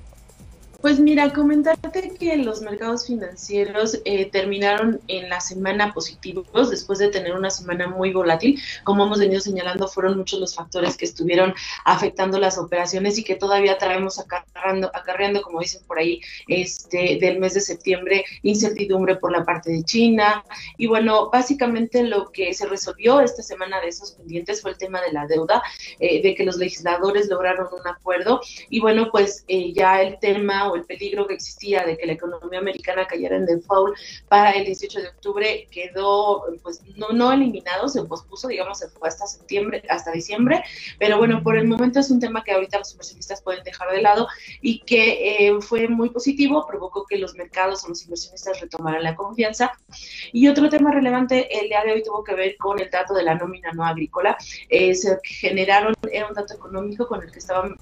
Pues 0.81 0.99
mira, 0.99 1.31
comentarte 1.35 2.15
que 2.19 2.39
los 2.39 2.63
mercados 2.63 3.07
financieros 3.07 4.01
eh, 4.07 4.31
terminaron 4.31 4.99
en 5.09 5.29
la 5.29 5.41
semana 5.41 5.93
positivos 5.93 6.71
después 6.71 6.99
de 6.99 7.09
tener 7.09 7.35
una 7.35 7.51
semana 7.51 7.87
muy 7.87 8.15
volátil. 8.15 8.59
Como 8.83 9.05
hemos 9.05 9.19
venido 9.19 9.43
señalando, 9.43 9.89
fueron 9.89 10.17
muchos 10.17 10.41
los 10.41 10.55
factores 10.55 10.97
que 10.97 11.05
estuvieron 11.05 11.53
afectando 11.85 12.39
las 12.39 12.57
operaciones 12.57 13.19
y 13.19 13.25
que 13.25 13.35
todavía 13.35 13.77
traemos 13.77 14.19
acarreando, 14.19 14.91
acarreando 14.95 15.43
como 15.43 15.61
dicen 15.61 15.83
por 15.87 15.99
ahí, 15.99 16.23
este, 16.49 17.19
del 17.21 17.41
mes 17.41 17.53
de 17.53 17.61
septiembre, 17.61 18.25
incertidumbre 18.43 19.17
por 19.17 19.33
la 19.33 19.45
parte 19.45 19.71
de 19.71 19.85
China. 19.85 20.43
Y 20.79 20.87
bueno, 20.87 21.29
básicamente 21.29 22.05
lo 22.05 22.33
que 22.33 22.55
se 22.55 22.67
resolvió 22.67 23.21
esta 23.21 23.43
semana 23.43 23.83
de 23.83 23.89
esos 23.89 24.13
pendientes 24.13 24.63
fue 24.63 24.71
el 24.71 24.79
tema 24.79 25.03
de 25.03 25.13
la 25.13 25.27
deuda, 25.27 25.63
eh, 25.99 26.23
de 26.23 26.35
que 26.35 26.45
los 26.45 26.57
legisladores 26.57 27.29
lograron 27.29 27.69
un 27.71 27.87
acuerdo. 27.87 28.41
Y 28.71 28.81
bueno, 28.81 29.11
pues 29.13 29.45
eh, 29.47 29.75
ya 29.75 30.01
el 30.01 30.19
tema 30.21 30.70
el 30.77 30.85
peligro 30.85 31.27
que 31.27 31.35
existía 31.35 31.85
de 31.85 31.97
que 31.97 32.07
la 32.07 32.13
economía 32.13 32.59
americana 32.59 33.07
cayera 33.07 33.37
en 33.37 33.47
default 33.47 33.97
para 34.29 34.51
el 34.53 34.65
18 34.65 35.01
de 35.01 35.09
octubre 35.09 35.69
quedó, 35.71 36.45
pues, 36.63 36.83
no, 36.97 37.11
no 37.11 37.33
eliminado, 37.33 37.89
se 37.89 38.03
pospuso, 38.05 38.49
digamos, 38.49 38.79
se 38.79 38.89
fue 38.89 39.09
hasta 39.09 39.27
septiembre, 39.27 39.83
hasta 39.89 40.13
diciembre, 40.13 40.63
pero 40.99 41.19
bueno, 41.19 41.43
por 41.43 41.57
el 41.57 41.67
momento 41.67 42.01
es 42.01 42.11
un 42.11 42.21
tema 42.21 42.43
que 42.45 42.53
ahorita 42.53 42.79
los 42.79 42.93
inversionistas 42.93 43.43
pueden 43.43 43.63
dejar 43.65 43.91
de 43.91 44.03
lado 44.03 44.29
y 44.61 44.81
que 44.81 45.49
eh, 45.49 45.61
fue 45.61 45.89
muy 45.89 46.11
positivo, 46.11 46.67
provocó 46.67 47.07
que 47.07 47.19
los 47.19 47.35
mercados 47.35 47.85
o 47.85 47.89
los 47.89 48.03
inversionistas 48.03 48.61
retomaran 48.61 49.03
la 49.03 49.15
confianza. 49.15 49.73
Y 50.33 50.49
otro 50.49 50.69
tema 50.69 50.93
relevante 50.93 51.61
el 51.61 51.69
día 51.69 51.83
de 51.85 51.93
hoy 51.93 52.03
tuvo 52.03 52.25
que 52.25 52.35
ver 52.35 52.57
con 52.57 52.81
el 52.81 52.91
dato 52.91 53.15
de 53.15 53.23
la 53.23 53.35
nómina 53.35 53.73
no 53.73 53.85
agrícola. 53.85 54.37
Eh, 54.69 54.95
generaron, 55.23 55.95
era 56.11 56.27
un 56.27 56.35
dato 56.35 56.55
económico 56.55 57.07
con 57.07 57.23
el 57.23 57.31
que 57.31 57.39
estaban 57.39 57.77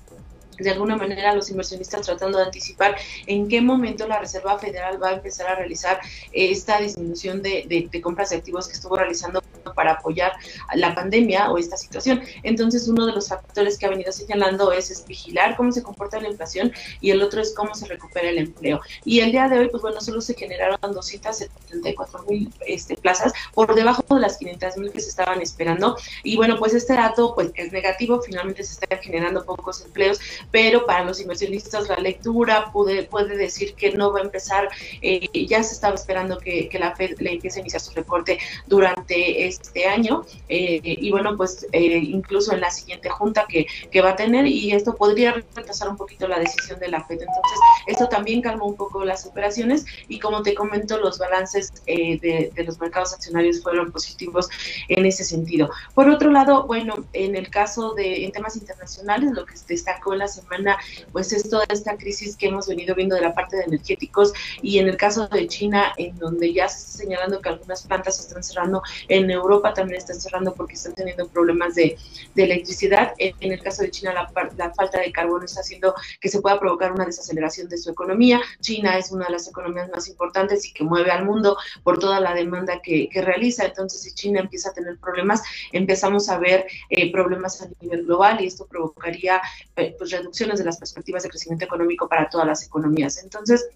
de 0.59 0.71
alguna 0.71 0.97
manera 0.97 1.35
los 1.35 1.51
inversionistas 1.51 2.03
tratando 2.03 2.39
de 2.39 2.45
anticipar 2.45 2.97
en 3.27 3.49
qué 3.49 3.61
momento 3.61 4.07
la 4.07 4.19
Reserva 4.19 4.59
Federal 4.59 5.03
va 5.03 5.11
a 5.11 5.13
empezar 5.15 5.49
a 5.49 5.55
realizar 5.55 6.01
esta 6.33 6.81
disminución 6.81 7.43
de, 7.43 7.65
de, 7.69 8.01
compras 8.01 8.31
de 8.31 8.37
activos 8.37 8.67
que 8.67 8.75
estuvo 8.75 8.97
realizando 8.97 9.43
para 9.75 9.93
apoyar 9.93 10.33
la 10.75 10.95
pandemia 10.95 11.51
o 11.51 11.59
esta 11.59 11.77
situación. 11.77 12.23
Entonces, 12.43 12.89
uno 12.89 13.07
de 13.07 13.13
los 13.13 13.29
factores 13.29 13.79
que 13.79 13.87
ha 13.87 13.91
venido 13.91 14.13
señalando 14.13 14.73
es, 14.73 15.05
vigilar 15.07 15.57
cómo 15.57 15.73
se 15.73 15.83
comporta 15.83 16.21
la 16.21 16.29
inflación 16.29 16.73
y 17.01 17.11
el 17.11 17.23
otro 17.23 17.41
es 17.41 17.55
cómo 17.55 17.75
se 17.75 17.87
recupera 17.87 18.29
el 18.29 18.39
empleo. 18.39 18.81
Y 19.05 19.21
el 19.21 19.33
día 19.33 19.49
de 19.49 19.59
hoy, 19.59 19.69
pues 19.69 19.83
bueno, 19.83 20.01
solo 20.01 20.21
se 20.21 20.35
generaron 20.35 20.79
274 20.81 22.25
mil 22.29 22.53
este, 22.67 22.97
plazas 22.97 23.33
por 23.55 23.75
debajo 23.75 24.03
de 24.11 24.21
las 24.21 24.39
500 24.39 24.77
mil 24.79 24.93
que 24.93 25.01
se 25.01 25.11
estaban 25.11 25.41
esperando. 25.41 25.97
Y 26.23 26.37
bueno, 26.37 26.59
pues 26.59 26.75
este 26.75 26.95
dato 26.95 27.35
pues 27.35 27.51
es 27.55 27.73
negativo, 27.73 28.21
finalmente 28.21 28.65
se 28.65 28.75
están 28.75 28.99
generando 29.01 29.45
pocos 29.45 29.85
empleos, 29.85 30.19
pero 30.51 30.87
para 30.87 31.05
los 31.05 31.21
inversionistas 31.21 31.89
la 31.89 31.97
lectura 31.97 32.71
puede, 32.73 33.05
puede 33.05 33.37
decir 33.37 33.75
que 33.75 33.93
no 33.93 34.13
va 34.13 34.21
a 34.21 34.23
empezar, 34.23 34.69
eh, 35.03 35.29
ya 35.47 35.63
se 35.63 35.75
estaba 35.75 35.95
esperando 35.95 36.39
que, 36.39 36.69
la 36.79 36.95
Fed 36.95 37.19
le 37.19 37.33
empiece 37.33 37.59
a 37.59 37.63
iniciar 37.63 37.81
su 37.81 37.93
recorte 37.93 38.39
durante 38.69 39.49
este 39.49 39.87
año 39.87 40.25
eh, 40.49 40.81
y 40.85 41.11
bueno, 41.11 41.37
pues 41.37 41.67
eh, 41.73 41.97
incluso 41.97 42.53
en 42.53 42.61
la 42.61 42.71
siguiente 42.71 43.09
junta 43.09 43.47
que, 43.49 43.67
que, 43.91 44.01
va 44.01 44.11
a 44.11 44.17
tener 44.17 44.47
y 44.47 44.71
esto 44.71 44.95
podría 44.95 45.33
retrasar 45.33 45.89
un 45.89 45.97
poquito 45.97 46.29
la 46.29 46.39
decisión 46.39 46.79
de 46.79 46.87
la 46.87 47.03
Fed. 47.03 47.21
Entonces, 47.21 47.59
esto 47.89 48.09
también 48.09 48.43
calmó 48.43 48.67
un 48.67 48.77
poco 48.77 49.05
las 49.05 49.27
operaciones 49.27 49.85
y 50.07 50.21
como 50.21 50.43
te 50.43 50.55
comento, 50.55 50.99
los 50.99 51.19
balances 51.19 51.73
de, 51.85 52.53
de 52.55 52.65
los 52.65 52.79
mercados 52.79 53.13
accionarios 53.13 53.61
fueron 53.61 53.91
positivos 53.91 54.49
en 54.87 55.05
ese 55.05 55.25
sentido. 55.25 55.71
Por 55.95 56.09
otro 56.09 56.31
lado, 56.31 56.65
bueno, 56.69 56.95
en 57.13 57.35
el 57.35 57.51
caso 57.51 57.95
de 57.95 58.25
en 58.25 58.31
temas 58.31 58.57
internacionales, 58.57 59.33
lo 59.33 59.45
que 59.45 59.55
destacó 59.67 60.13
en 60.13 60.21
las 60.21 60.38
semana, 60.41 60.79
pues 61.13 61.33
es 61.33 61.49
toda 61.49 61.65
esta 61.71 61.97
crisis 61.97 62.37
que 62.37 62.49
hemos 62.49 62.67
venido 62.67 62.95
viendo 62.95 63.15
de 63.15 63.23
la 63.23 63.35
parte 63.35 63.57
de 63.57 63.65
energéticos 63.65 64.33
y 64.63 64.79
en 64.79 64.89
el 64.89 64.97
caso 64.97 65.29
de 65.29 65.47
China, 65.47 65.93
en 65.97 66.17
donde 66.19 66.53
ya 66.53 66.69
se 66.69 66.79
está 66.79 66.99
señalando 66.99 67.41
que 67.41 67.49
algunas 67.49 67.83
plantas 67.83 68.21
están 68.21 68.43
cerrando, 68.43 68.83
en 69.09 69.31
Europa 69.31 69.75
también 69.75 69.99
están 69.99 70.21
cerrando 70.21 70.55
porque 70.55 70.75
están 70.75 70.95
teniendo 70.95 71.29
problemas 71.29 71.75
de, 71.75 71.97
electricidad. 72.37 73.15
En, 73.19 73.53
el 73.53 73.61
caso 73.61 73.83
de 73.83 73.91
China, 73.91 74.13
la, 74.13 74.31
la, 74.57 74.73
falta 74.73 75.01
de 75.01 75.11
carbono 75.11 75.45
está 75.45 75.61
haciendo 75.61 75.93
que 76.21 76.29
se 76.29 76.41
pueda 76.41 76.59
provocar 76.61 76.93
una 76.93 77.05
desaceleración 77.05 77.69
de 77.69 77.77
su 77.79 77.91
economía. 77.91 78.41
China 78.61 78.97
es 78.97 79.11
una 79.11 79.27
de 79.27 79.33
las 79.33 79.49
economías 79.49 79.89
más 79.91 80.09
importantes 80.09 80.65
y 80.67 80.73
que 80.73 80.85
mueve 80.85 81.11
al 81.11 81.25
mundo 81.25 81.57
por 81.83 81.99
toda 81.99 82.21
la 82.21 82.35
demanda 82.35 82.81
que, 82.83 83.09
realiza. 83.19 83.65
Entonces, 83.65 84.03
si 84.03 84.15
China 84.15 84.41
empieza 84.41 84.71
a 84.71 84.73
tener 84.73 84.97
problemas, 84.99 85.43
empezamos 85.73 86.29
a 86.29 86.39
ver 86.39 86.67
eh, 86.91 87.11
problemas 87.11 87.61
a 87.63 87.69
nivel 87.81 88.05
global 88.05 88.41
y 88.41 88.47
esto 88.47 88.67
provocaría 88.67 89.41
eh, 89.77 89.95
pues, 89.99 90.11
de 90.59 90.65
las 90.65 90.79
perspectivas 90.79 91.23
de 91.23 91.31
crecimiento 91.31 91.65
económico 91.65 92.09
para 92.09 92.29
todas 92.29 92.47
las 92.47 92.65
economías. 92.65 93.23
Entonces, 93.23 93.69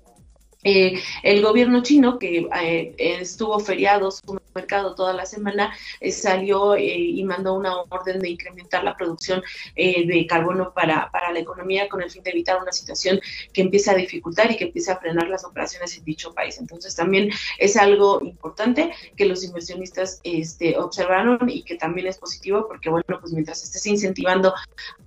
eh, 0.65 1.01
el 1.23 1.43
gobierno 1.43 1.83
chino, 1.83 2.19
que 2.19 2.49
eh, 2.61 2.95
estuvo 2.99 3.59
feriado 3.59 4.11
su 4.11 4.39
mercado 4.55 4.95
toda 4.95 5.13
la 5.13 5.27
semana, 5.27 5.75
eh, 6.01 6.13
salió 6.13 6.77
y 6.77 7.23
mandó 7.25 7.55
una 7.55 7.81
orden 7.89 8.21
de 8.21 8.31
incrementar 8.31 8.85
la 8.85 8.97
producción 8.97 9.43
de 9.75 10.27
carbono 10.29 10.73
para, 10.73 11.11
para 11.11 11.33
la 11.33 11.39
economía 11.39 11.89
con 11.89 12.03
el 12.03 12.11
fin 12.11 12.23
de 12.23 12.31
evitar 12.31 12.61
una 12.61 12.73
situación 12.73 13.21
que 13.53 13.63
empiece 13.63 13.91
a 13.91 13.95
dificultar 13.95 14.51
y 14.51 14.57
que 14.57 14.65
empiece 14.65 14.93
a 14.93 14.99
frenar 14.99 15.29
las 15.29 15.45
operaciones 15.45 15.97
en 15.97 16.05
dicho 16.05 16.33
país. 16.35 16.59
Entonces 16.59 16.95
también 16.95 17.31
es 17.59 17.77
algo 17.77 18.21
importante 18.23 18.93
que 19.17 19.25
los 19.25 19.45
inversionistas 19.45 20.21
este, 20.23 20.79
observaron 20.79 21.49
y 21.49 21.63
que 21.63 21.77
también 21.77 22.07
es 22.07 22.19
positivo 22.19 22.67
porque, 22.69 22.91
bueno, 22.91 23.19
pues 23.21 23.33
mientras 23.33 23.63
estés 23.63 23.87
incentivando 23.87 24.55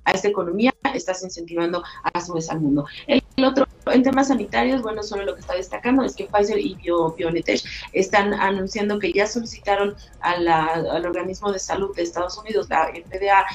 a 0.03 0.11
esta 0.11 0.27
economía, 0.27 0.73
estás 0.93 1.23
incentivando 1.23 1.83
a 2.03 2.21
su 2.21 2.33
vez 2.33 2.49
al 2.49 2.61
mundo. 2.61 2.85
Otro, 3.43 3.67
en 3.87 4.03
temas 4.03 4.29
sanitarios, 4.29 4.81
bueno, 4.81 5.03
solo 5.03 5.25
lo 5.25 5.35
que 5.35 5.41
está 5.41 5.55
destacando 5.55 6.03
es 6.03 6.15
que 6.15 6.25
Pfizer 6.25 6.57
y 6.57 6.75
BioNTech 6.75 7.61
están 7.91 8.33
anunciando 8.33 8.97
que 8.99 9.11
ya 9.11 9.27
solicitaron 9.27 9.95
al 10.21 11.05
organismo 11.05 11.51
de 11.51 11.59
salud 11.59 11.95
de 11.95 12.03
Estados 12.03 12.37
Unidos, 12.37 12.69
la 12.69 12.87
FDA, 12.87 13.45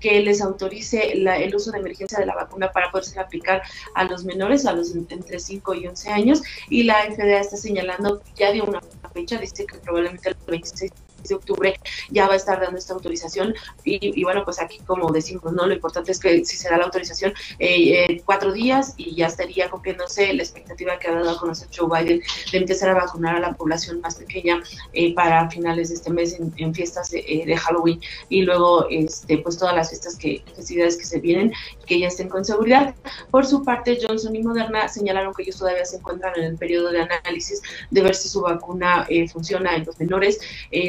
que 0.00 0.20
les 0.20 0.40
autorice 0.40 1.12
el 1.12 1.54
uso 1.54 1.70
de 1.70 1.78
emergencia 1.78 2.18
de 2.18 2.26
la 2.26 2.34
vacuna 2.34 2.72
para 2.72 2.90
poderse 2.90 3.20
aplicar 3.20 3.62
a 3.94 4.04
los 4.04 4.24
menores, 4.24 4.66
a 4.66 4.72
los 4.72 4.94
entre 4.94 5.38
5 5.38 5.74
y 5.74 5.86
11 5.86 6.10
años, 6.10 6.42
y 6.70 6.84
la 6.84 7.04
FDA 7.04 7.40
está 7.40 7.56
señalando 7.56 8.22
ya 8.34 8.50
de 8.52 8.62
una 8.62 8.80
fecha, 9.12 9.38
dice 9.38 9.66
que 9.66 9.78
probablemente 9.78 10.30
el 10.30 10.36
26 10.46 10.90
de 11.28 11.34
octubre 11.34 11.80
ya 12.10 12.26
va 12.26 12.34
a 12.34 12.36
estar 12.36 12.60
dando 12.60 12.78
esta 12.78 12.94
autorización 12.94 13.54
y, 13.84 14.22
bueno, 14.24 14.44
pues 14.44 14.60
aquí 14.60 14.78
como 14.86 15.10
decimos, 15.10 15.52
¿no? 15.52 15.66
Lo 15.66 15.74
importante 15.74 16.12
es 16.12 16.20
que 16.20 16.44
si 16.44 16.56
se 16.56 16.68
da 16.68 16.78
la 16.78 16.84
autorización 16.84 17.32
eh, 17.58 18.06
eh, 18.08 18.22
cuatro 18.24 18.52
días 18.52 18.94
y 18.96 19.14
ya 19.14 19.26
estaría 19.26 19.70
cumpliéndose 19.70 20.32
la 20.32 20.42
expectativa 20.42 20.98
que 20.98 21.08
ha 21.08 21.14
dado 21.14 21.30
a 21.30 21.38
conocer 21.38 21.68
Joe 21.74 21.88
Biden 21.88 22.22
de 22.52 22.58
empezar 22.58 22.90
a 22.90 22.94
vacunar 22.94 23.36
a 23.36 23.40
la 23.40 23.52
población 23.52 24.00
más 24.00 24.16
pequeña 24.16 24.62
eh, 24.92 25.14
para 25.14 25.48
finales 25.50 25.88
de 25.88 25.94
este 25.96 26.10
mes 26.10 26.38
en, 26.38 26.74
fiestas 26.74 27.10
de, 27.10 27.56
Halloween 27.56 28.00
y 28.28 28.42
luego 28.42 28.86
este 28.88 29.38
pues 29.38 29.58
todas 29.58 29.74
las 29.74 29.90
fiestas 29.90 30.16
que 30.16 30.42
festividades 30.54 30.96
que 30.96 31.04
se 31.04 31.18
vienen 31.18 31.52
que 31.86 31.98
ya 31.98 32.06
estén 32.06 32.28
con 32.28 32.44
seguridad. 32.44 32.94
Por 33.30 33.44
su 33.44 33.64
parte, 33.64 33.98
Johnson 34.00 34.34
y 34.36 34.42
Moderna 34.42 34.88
señalaron 34.88 35.34
que 35.34 35.42
ellos 35.42 35.58
todavía 35.58 35.84
se 35.84 35.96
encuentran 35.96 36.32
en 36.36 36.44
el 36.44 36.56
periodo 36.56 36.90
de 36.90 37.00
análisis 37.00 37.60
de 37.90 38.02
ver 38.02 38.14
si 38.14 38.28
su 38.28 38.40
vacuna 38.40 39.06
funciona 39.32 39.74
en 39.74 39.84
los 39.84 39.98
menores. 39.98 40.38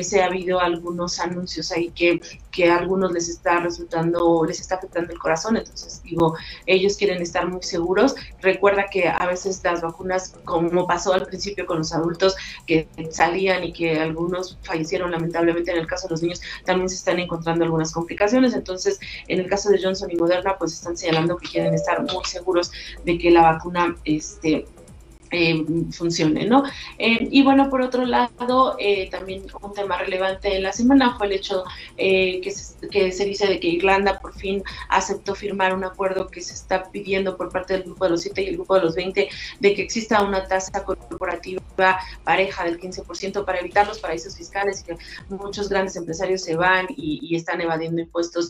se 0.03 0.20
ha 0.21 0.25
habido 0.25 0.59
algunos 0.59 1.19
anuncios 1.19 1.71
ahí 1.71 1.91
que, 1.91 2.21
que 2.51 2.69
a 2.69 2.77
algunos 2.77 3.11
les 3.11 3.29
está 3.29 3.59
resultando, 3.59 4.43
les 4.45 4.59
está 4.59 4.75
afectando 4.75 5.13
el 5.13 5.19
corazón, 5.19 5.57
entonces 5.57 6.01
digo, 6.03 6.35
ellos 6.65 6.97
quieren 6.97 7.21
estar 7.21 7.47
muy 7.47 7.63
seguros. 7.63 8.15
Recuerda 8.41 8.85
que 8.91 9.07
a 9.07 9.25
veces 9.25 9.61
las 9.63 9.81
vacunas, 9.81 10.35
como 10.45 10.87
pasó 10.87 11.13
al 11.13 11.25
principio 11.25 11.65
con 11.65 11.79
los 11.79 11.93
adultos, 11.93 12.35
que 12.65 12.87
salían 13.11 13.63
y 13.63 13.73
que 13.73 13.99
algunos 13.99 14.57
fallecieron 14.63 15.11
lamentablemente 15.11 15.71
en 15.71 15.77
el 15.77 15.87
caso 15.87 16.07
de 16.07 16.13
los 16.13 16.21
niños, 16.21 16.41
también 16.65 16.89
se 16.89 16.95
están 16.95 17.19
encontrando 17.19 17.63
algunas 17.63 17.91
complicaciones, 17.91 18.53
entonces 18.53 18.99
en 19.27 19.39
el 19.39 19.49
caso 19.49 19.69
de 19.69 19.81
Johnson 19.81 20.09
y 20.11 20.15
Moderna, 20.15 20.55
pues 20.57 20.73
están 20.73 20.97
señalando 20.97 21.37
que 21.37 21.47
quieren 21.47 21.73
estar 21.73 22.01
muy 22.01 22.23
seguros 22.25 22.71
de 23.05 23.17
que 23.17 23.31
la 23.31 23.41
vacuna 23.41 23.95
este, 24.05 24.65
eh, 25.31 25.65
funcione, 25.91 26.45
¿no? 26.45 26.65
Eh, 26.97 27.27
y 27.31 27.41
bueno, 27.41 27.69
por 27.69 27.81
otro 27.81 28.05
lado, 28.05 28.75
eh, 28.79 29.09
también 29.09 29.45
un 29.61 29.73
tema 29.73 29.97
relevante 29.97 30.57
en 30.57 30.63
la 30.63 30.73
semana 30.73 31.15
fue 31.17 31.27
el 31.27 31.33
hecho 31.33 31.63
que 31.95 32.51
se, 32.53 32.89
que, 32.89 33.13
se, 33.13 33.23
dice 33.23 33.47
de 33.47 33.59
que 33.61 33.67
Irlanda 33.67 34.19
por 34.19 34.33
fin 34.33 34.61
aceptó 34.89 35.33
firmar 35.33 35.73
un 35.73 35.85
acuerdo 35.85 36.27
que 36.27 36.41
se 36.41 36.53
está 36.53 36.91
pidiendo 36.91 37.37
por 37.37 37.49
parte 37.49 37.73
del 37.73 37.83
grupo 37.83 38.03
de 38.03 38.11
los 38.11 38.21
7 38.23 38.41
y 38.41 38.47
el 38.47 38.55
grupo 38.55 38.75
de 38.75 38.81
los 38.81 38.95
20 38.95 39.29
de 39.59 39.73
que 39.73 39.81
exista 39.81 40.21
una 40.21 40.45
tasa 40.45 40.83
corporativa 40.83 41.61
pareja 42.25 42.65
del 42.65 42.77
15% 42.77 43.45
para 43.45 43.59
evitar 43.59 43.87
los 43.87 43.99
paraísos 43.99 44.35
fiscales 44.35 44.83
que 44.83 44.97
muchos 45.29 45.69
grandes 45.69 45.95
empresarios 45.95 46.41
se 46.41 46.57
van 46.57 46.87
y, 46.89 47.19
y 47.21 47.37
están 47.37 47.61
evadiendo 47.61 48.01
impuestos 48.01 48.49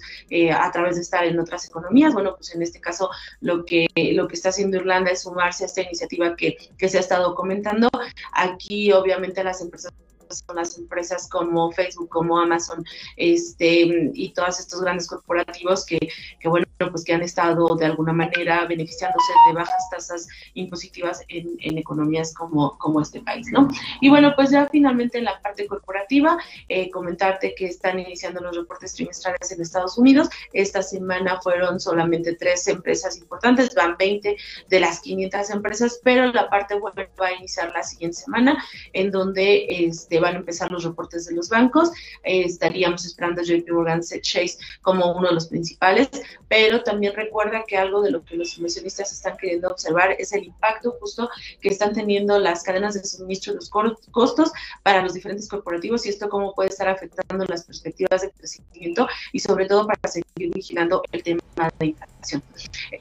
a 0.57 0.71
través 0.71 0.95
de 0.95 1.01
estar 1.01 1.25
en 1.25 1.39
otras 1.39 1.65
economías. 1.67 2.13
Bueno, 2.13 2.36
pues 2.36 2.55
en 2.55 2.63
este 2.63 2.82
caso 2.82 3.09
lo 3.39 3.65
que, 3.65 3.88
lo 4.13 4.27
que 4.27 4.34
está 4.34 4.49
haciendo 4.49 4.77
Irlanda 4.77 5.11
es 5.11 5.21
sumarse 5.21 5.63
a 5.63 5.67
esta 5.67 5.82
iniciativa 5.82 6.36
que 6.36 6.57
que 6.78 6.89
se 6.89 6.97
ha 6.97 7.01
estado 7.01 7.36
comentando. 7.36 7.89
Aquí 8.34 8.91
obviamente 8.91 9.43
las 9.43 9.61
empresas 9.61 9.91
son 10.32 10.55
las 10.55 10.77
empresas 10.77 11.27
como 11.29 11.71
Facebook, 11.71 12.09
como 12.09 12.39
Amazon, 12.39 12.84
este, 13.17 14.11
y 14.13 14.34
todos 14.34 14.59
estos 14.59 14.82
grandes 14.82 15.07
corporativos 15.07 15.86
que, 15.86 15.99
que 16.39 16.49
bueno, 16.49 16.65
pues 16.89 17.03
que 17.03 17.13
han 17.13 17.21
estado 17.21 17.75
de 17.75 17.86
alguna 17.86 18.13
manera 18.13 18.65
beneficiándose 18.65 19.34
de 19.47 19.53
bajas 19.53 19.89
tasas 19.91 20.27
impositivas 20.53 21.21
en, 21.27 21.55
en 21.59 21.77
economías 21.77 22.34
como, 22.34 22.77
como 22.77 23.01
este 23.01 23.21
país, 23.21 23.47
¿no? 23.51 23.67
Y 23.99 24.09
bueno, 24.09 24.34
pues 24.36 24.49
ya 24.49 24.67
finalmente 24.71 25.17
en 25.17 25.25
la 25.25 25.41
parte 25.41 25.67
corporativa, 25.67 26.38
eh, 26.69 26.89
comentarte 26.89 27.53
que 27.55 27.65
están 27.65 27.99
iniciando 27.99 28.41
los 28.41 28.55
reportes 28.55 28.93
trimestrales 28.93 29.51
en 29.51 29.61
Estados 29.61 29.97
Unidos. 29.97 30.29
Esta 30.53 30.82
semana 30.82 31.39
fueron 31.41 31.79
solamente 31.79 32.36
tres 32.36 32.67
empresas 32.67 33.17
importantes, 33.17 33.73
van 33.75 33.95
20 33.97 34.38
de 34.69 34.79
las 34.79 34.99
500 35.01 35.49
empresas, 35.49 35.99
pero 36.03 36.32
la 36.32 36.49
parte 36.49 36.75
web 36.75 36.93
va 37.19 37.27
a 37.27 37.34
iniciar 37.34 37.71
la 37.71 37.84
siguiente 37.84 38.17
semana, 38.17 38.63
en 38.93 39.11
donde 39.11 39.65
este, 39.69 40.19
van 40.22 40.36
a 40.36 40.39
empezar 40.39 40.72
los 40.72 40.84
reportes 40.84 41.26
de 41.26 41.36
los 41.36 41.49
bancos. 41.49 41.91
Eh, 42.24 42.43
estaríamos 42.45 43.05
esperando 43.05 43.41
a 43.41 43.43
JP 43.43 43.69
Morgan 43.72 44.01
Chase 44.01 44.57
como 44.82 45.13
uno 45.13 45.30
de 45.30 45.34
los 45.34 45.47
principales, 45.47 46.09
pero 46.47 46.84
también 46.84 47.13
recuerda 47.15 47.63
que 47.67 47.78
algo 47.78 48.01
de 48.01 48.11
lo 48.11 48.24
que 48.24 48.36
los 48.36 48.57
inversionistas 48.57 49.11
están 49.11 49.38
queriendo 49.38 49.67
observar 49.67 50.15
es 50.17 50.32
el 50.34 50.45
impacto 50.45 50.95
justo 50.99 51.30
que 51.59 51.69
están 51.69 51.93
teniendo 51.93 52.39
las 52.39 52.63
cadenas 52.63 52.93
de 52.93 53.03
suministro 53.03 53.53
los 53.53 53.69
costos 53.69 54.51
para 54.84 55.01
los 55.01 55.13
diferentes 55.13 55.47
corporativos 55.47 56.05
y 56.05 56.09
esto 56.09 56.30
cómo 56.30 56.53
puede 56.53 56.69
estar 56.69 56.88
afectando 56.88 57.45
las 57.45 57.63
perspectivas 57.63 58.22
de 58.22 58.32
crecimiento 58.32 59.07
y 59.32 59.39
sobre 59.39 59.65
todo 59.65 59.88
para 59.88 59.99
seguir 60.11 60.51
vigilando 60.53 61.01
el 61.11 61.24
tema 61.24 61.41
de 61.80 61.95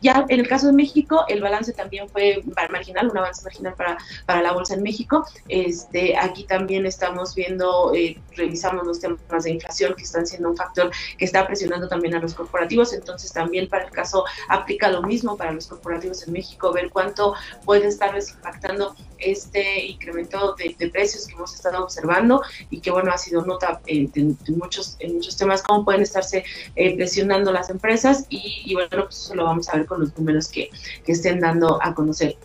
Ya 0.01 0.25
en 0.29 0.41
el 0.41 0.49
caso 0.49 0.69
de 0.69 0.73
México, 0.73 1.25
el 1.29 1.41
balance 1.41 1.73
también 1.73 2.09
fue 2.09 2.43
marginal, 2.71 3.09
un 3.09 3.19
avance 3.19 3.43
marginal 3.43 3.75
para, 3.75 3.99
para 4.27 4.43
la 4.43 4.53
bolsa 4.53 4.75
en 4.75 4.83
México. 4.83 5.25
Este, 5.49 6.17
aquí 6.17 6.45
también 6.45 6.87
estamos 6.87 7.35
viendo, 7.35 7.93
eh, 7.95 8.21
revisamos 8.37 8.87
los 8.87 9.01
temas 9.01 9.45
de 9.45 9.51
inflación 9.51 9.95
que 9.95 10.03
están 10.03 10.27
siendo 10.27 10.51
un 10.51 10.57
factor 10.57 10.91
que 11.19 11.25
está 11.25 11.47
presionando 11.47 11.89
también 11.89 12.15
a 12.15 12.21
los 12.21 12.35
corporativos, 12.35 12.93
entonces 12.93 13.33
también 13.33 13.69
para 13.69 13.85
el 13.85 13.91
caso 13.91 14.25
aplica 14.49 14.91
lo 14.91 15.03
mismo 15.03 15.37
para 15.37 15.53
los 15.53 15.67
corporativos 15.67 16.27
en 16.27 16.33
México, 16.33 16.73
ver 16.73 16.91
cuánto 16.91 17.35
puede 17.65 17.89
estarles 17.89 18.31
impactando 18.31 18.95
este 19.19 19.87
incremento 19.87 20.55
de, 20.57 20.91
precios 20.91 21.27
que 21.27 21.35
hemos 21.35 21.55
estado 21.55 21.85
observando 21.85 22.43
y 22.71 22.81
que 22.81 22.91
bueno 22.91 23.13
ha 23.13 23.19
sido 23.19 23.45
nota 23.45 23.81
en, 23.87 24.37
muchos 24.49 24.97
en 24.99 25.15
muchos 25.15 25.37
temas 25.37 25.63
cómo 25.63 25.85
pueden 25.85 26.03
estarse 26.03 26.45
eh, 26.75 26.97
presionando 26.97 27.53
las 27.53 27.71
empresas 27.71 28.25
y, 28.29 28.73
bueno 28.75 29.10
eso 29.17 29.35
lo 29.35 29.45
vamos 29.45 29.69
a 29.69 29.77
ver 29.77 29.87
con 29.87 30.01
los 30.01 30.17
números 30.17 30.49
que, 30.49 30.71
que 31.05 31.13
estén 31.13 31.41
dando 31.41 31.79
a 31.83 31.95
conocer 31.95 32.37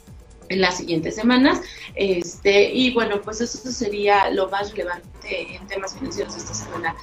en 0.50 0.62
las 0.62 0.78
siguientes 0.78 1.16
semanas. 1.16 1.62
Este, 1.96 2.72
y 2.74 2.94
bueno, 2.94 3.22
pues 3.22 3.42
eso 3.42 3.72
sería 3.72 4.30
lo 4.32 4.50
más 4.50 4.72
relevante 4.72 5.56
en 5.56 5.68
temas 5.68 5.94
financieros 5.94 6.36
esta 6.36 6.54
semana, 6.54 6.96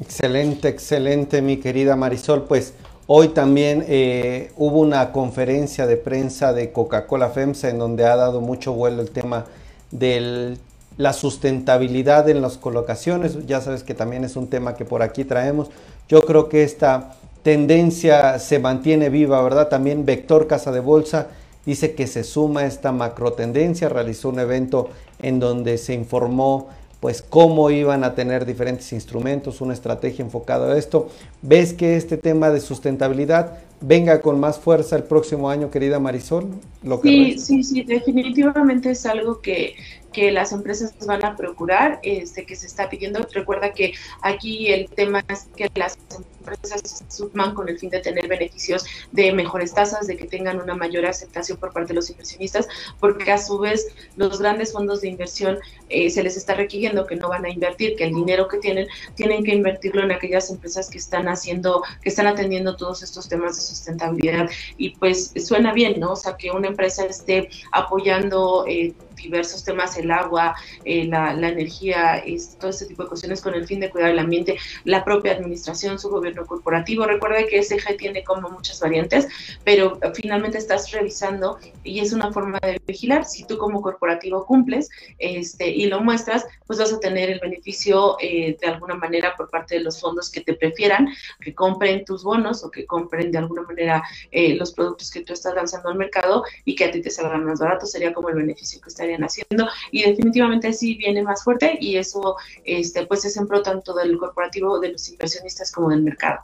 Excelente, 0.00 0.68
excelente, 0.68 1.40
mi 1.40 1.58
querida 1.58 1.94
Marisol. 1.94 2.44
Pues 2.44 2.74
hoy 3.06 3.28
también 3.28 3.84
eh, 3.88 4.52
hubo 4.56 4.80
una 4.80 5.12
conferencia 5.12 5.86
de 5.86 5.96
prensa 5.96 6.52
de 6.52 6.72
Coca-Cola 6.72 7.30
FEMSA 7.30 7.70
en 7.70 7.78
donde 7.78 8.04
ha 8.04 8.16
dado 8.16 8.40
mucho 8.40 8.72
vuelo 8.72 9.02
el 9.02 9.10
tema 9.10 9.46
de 9.92 10.58
la 10.96 11.12
sustentabilidad 11.12 12.28
en 12.28 12.42
las 12.42 12.58
colocaciones. 12.58 13.46
Ya 13.46 13.60
sabes 13.60 13.84
que 13.84 13.94
también 13.94 14.24
es 14.24 14.36
un 14.36 14.48
tema 14.48 14.74
que 14.74 14.84
por 14.84 15.02
aquí 15.02 15.24
traemos. 15.24 15.70
Yo 16.08 16.22
creo 16.22 16.48
que 16.48 16.64
esta 16.64 17.16
tendencia 17.44 18.38
se 18.38 18.58
mantiene 18.58 19.10
viva, 19.10 19.40
¿verdad? 19.42 19.68
También 19.68 20.06
Vector 20.06 20.48
Casa 20.48 20.72
de 20.72 20.80
Bolsa 20.80 21.28
dice 21.66 21.94
que 21.94 22.06
se 22.06 22.24
suma 22.24 22.60
a 22.60 22.66
esta 22.66 22.90
macro 22.90 23.34
tendencia, 23.34 23.88
realizó 23.88 24.30
un 24.30 24.38
evento 24.40 24.88
en 25.22 25.38
donde 25.38 25.78
se 25.78 25.92
informó 25.94 26.68
pues 27.00 27.20
cómo 27.20 27.68
iban 27.70 28.02
a 28.02 28.14
tener 28.14 28.46
diferentes 28.46 28.90
instrumentos, 28.94 29.60
una 29.60 29.74
estrategia 29.74 30.24
enfocada 30.24 30.72
a 30.72 30.78
esto. 30.78 31.10
¿Ves 31.42 31.74
que 31.74 31.96
este 31.96 32.16
tema 32.16 32.48
de 32.48 32.60
sustentabilidad 32.60 33.58
venga 33.82 34.22
con 34.22 34.40
más 34.40 34.58
fuerza 34.58 34.96
el 34.96 35.02
próximo 35.02 35.50
año, 35.50 35.70
querida 35.70 36.00
Marisol? 36.00 36.46
Lo 36.82 37.02
sí, 37.02 37.38
sí, 37.38 37.62
sí, 37.62 37.82
definitivamente 37.82 38.92
es 38.92 39.04
algo 39.04 39.42
que, 39.42 39.74
que 40.14 40.32
las 40.32 40.52
empresas 40.52 40.94
van 41.06 41.24
a 41.24 41.36
procurar, 41.36 41.98
este, 42.02 42.46
que 42.46 42.56
se 42.56 42.66
está 42.66 42.88
pidiendo. 42.88 43.20
Recuerda 43.32 43.72
que 43.72 43.92
aquí 44.22 44.72
el 44.72 44.88
tema 44.88 45.22
es 45.28 45.48
que 45.56 45.68
las 45.74 45.98
empresas 46.38 46.80
se 46.84 47.04
suman 47.10 47.54
con 47.54 47.68
el 47.68 47.78
fin 47.78 47.90
de 47.90 48.00
tener 48.00 48.28
beneficios 48.28 48.84
de 49.12 49.32
mejores 49.32 49.74
tasas, 49.74 50.06
de 50.06 50.16
que 50.16 50.26
tengan 50.26 50.60
una 50.60 50.74
mayor 50.74 51.04
aceptación 51.04 51.58
por 51.58 51.72
parte 51.72 51.88
de 51.88 51.94
los 51.94 52.10
inversionistas, 52.10 52.68
porque 53.00 53.32
a 53.32 53.38
su 53.38 53.58
vez 53.58 53.88
los 54.16 54.38
grandes 54.40 54.72
fondos 54.72 55.00
de 55.00 55.08
inversión 55.08 55.58
eh, 55.88 56.08
se 56.10 56.22
les 56.22 56.36
está 56.36 56.54
requiriendo 56.54 57.06
que 57.06 57.16
no 57.16 57.28
van 57.28 57.44
a 57.44 57.50
invertir, 57.50 57.96
que 57.96 58.04
el 58.04 58.14
dinero 58.14 58.48
que 58.48 58.58
tienen 58.58 58.86
tienen 59.16 59.42
que 59.44 59.54
invertirlo 59.54 60.02
en 60.02 60.12
aquellas 60.12 60.50
empresas 60.50 60.88
que 60.88 60.98
están 60.98 61.28
haciendo, 61.28 61.82
que 62.02 62.08
están 62.08 62.26
atendiendo 62.26 62.76
todos 62.76 63.02
estos 63.02 63.28
temas 63.28 63.56
de 63.56 63.62
sustentabilidad. 63.62 64.48
Y 64.78 64.90
pues 64.90 65.32
suena 65.44 65.72
bien, 65.72 65.98
¿no? 65.98 66.12
O 66.12 66.16
sea, 66.16 66.36
que 66.36 66.50
una 66.50 66.68
empresa 66.68 67.04
esté 67.04 67.48
apoyando 67.72 68.64
eh, 68.68 68.94
diversos 69.24 69.64
temas, 69.64 69.96
el 69.98 70.10
agua, 70.10 70.54
eh, 70.84 71.06
la, 71.06 71.32
energía, 71.32 72.22
todo 72.60 72.70
este 72.70 72.86
tipo 72.86 73.02
de 73.02 73.08
cuestiones 73.08 73.40
con 73.40 73.54
el 73.54 73.66
fin 73.66 73.80
de 73.80 73.90
cuidar 73.90 74.10
el 74.10 74.18
ambiente, 74.18 74.56
la 74.84 75.04
propia 75.04 75.32
administración, 75.32 75.98
su 75.98 76.08
gobierno 76.10 76.46
corporativo. 76.46 77.04
Recuerda 77.06 77.46
que 77.48 77.58
ese 77.58 77.76
G 77.76 77.96
tiene 77.96 78.22
como 78.24 78.50
muchas 78.50 78.80
variantes, 78.80 79.28
pero 79.64 79.98
finalmente 80.14 80.58
estás 80.58 80.90
revisando 80.92 81.58
y 81.82 82.00
es 82.00 82.12
una 82.12 82.32
forma 82.32 82.58
de 82.62 82.80
vigilar. 82.86 83.24
Si 83.24 83.46
tú 83.46 83.58
como 83.58 83.82
corporativo 83.82 84.46
cumples 84.46 84.88
este, 85.18 85.68
y 85.68 85.86
lo 85.86 86.00
muestras, 86.00 86.46
pues 86.66 86.78
vas 86.78 86.92
a 86.92 87.00
tener 87.00 87.30
el 87.30 87.40
beneficio 87.40 88.16
eh, 88.20 88.56
de 88.60 88.66
alguna 88.66 88.94
manera 88.94 89.34
por 89.36 89.50
parte 89.50 89.76
de 89.76 89.80
los 89.82 90.00
fondos 90.00 90.30
que 90.30 90.40
te 90.40 90.54
prefieran, 90.54 91.08
que 91.40 91.54
compren 91.54 92.04
tus 92.04 92.24
bonos 92.24 92.64
o 92.64 92.70
que 92.70 92.86
compren 92.86 93.30
de 93.30 93.38
alguna 93.38 93.62
manera 93.62 94.02
eh, 94.30 94.54
los 94.54 94.72
productos 94.72 95.10
que 95.10 95.22
tú 95.22 95.32
estás 95.32 95.54
lanzando 95.54 95.88
al 95.88 95.96
mercado 95.96 96.44
y 96.64 96.74
que 96.74 96.84
a 96.84 96.90
ti 96.90 97.00
te 97.00 97.10
salgan 97.10 97.44
más 97.44 97.60
baratos. 97.60 97.90
Sería 97.90 98.12
como 98.12 98.28
el 98.28 98.36
beneficio 98.36 98.80
que 98.80 98.88
estaría 98.88 99.13
haciendo 99.22 99.68
y 99.90 100.02
definitivamente 100.02 100.72
sí 100.72 100.94
viene 100.94 101.22
más 101.22 101.44
fuerte 101.44 101.76
y 101.80 101.96
eso 101.96 102.36
este, 102.64 103.06
pues 103.06 103.24
es 103.24 103.36
en 103.36 103.46
pro 103.46 103.62
tanto 103.62 103.94
del 103.94 104.18
corporativo, 104.18 104.80
de 104.80 104.92
los 104.92 105.08
inversionistas 105.08 105.70
como 105.70 105.90
del 105.90 106.02
mercado. 106.02 106.40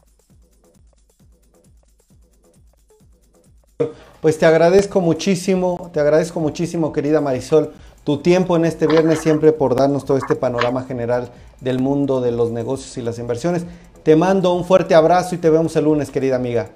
Pues 4.21 4.39
te 4.39 4.45
agradezco 4.45 5.01
muchísimo, 5.01 5.91
te 5.95 6.01
agradezco 6.01 6.41
muchísimo 6.41 6.93
querida 6.93 7.23
Marisol, 7.23 7.73
tu 8.05 8.18
tiempo 8.18 8.57
en 8.57 8.66
este 8.66 8.87
viernes 8.87 9.21
siempre 9.21 9.53
por 9.53 9.75
darnos 9.75 10.05
todo 10.05 10.18
este 10.18 10.37
panorama 10.37 10.85
general 10.85 11.31
del 11.61 11.79
mundo 11.79 12.21
de 12.21 12.31
los 12.31 12.51
negocios 12.51 12.97
y 12.99 13.03
las 13.03 13.18
inversiones. 13.18 13.64
Te 14.03 14.16
mando 14.16 14.55
un 14.55 14.64
fuerte 14.64 14.95
abrazo 14.95 15.35
y 15.35 15.39
te 15.39 15.51
vemos 15.51 15.77
el 15.77 15.85
lunes, 15.85 16.11
querida 16.11 16.37
amiga. 16.37 16.71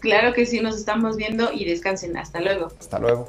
Claro 0.00 0.32
que 0.32 0.46
sí, 0.46 0.60
nos 0.60 0.76
estamos 0.76 1.16
viendo 1.16 1.50
y 1.52 1.64
descansen. 1.64 2.16
Hasta 2.16 2.40
luego. 2.40 2.68
Hasta 2.78 2.98
luego. 2.98 3.28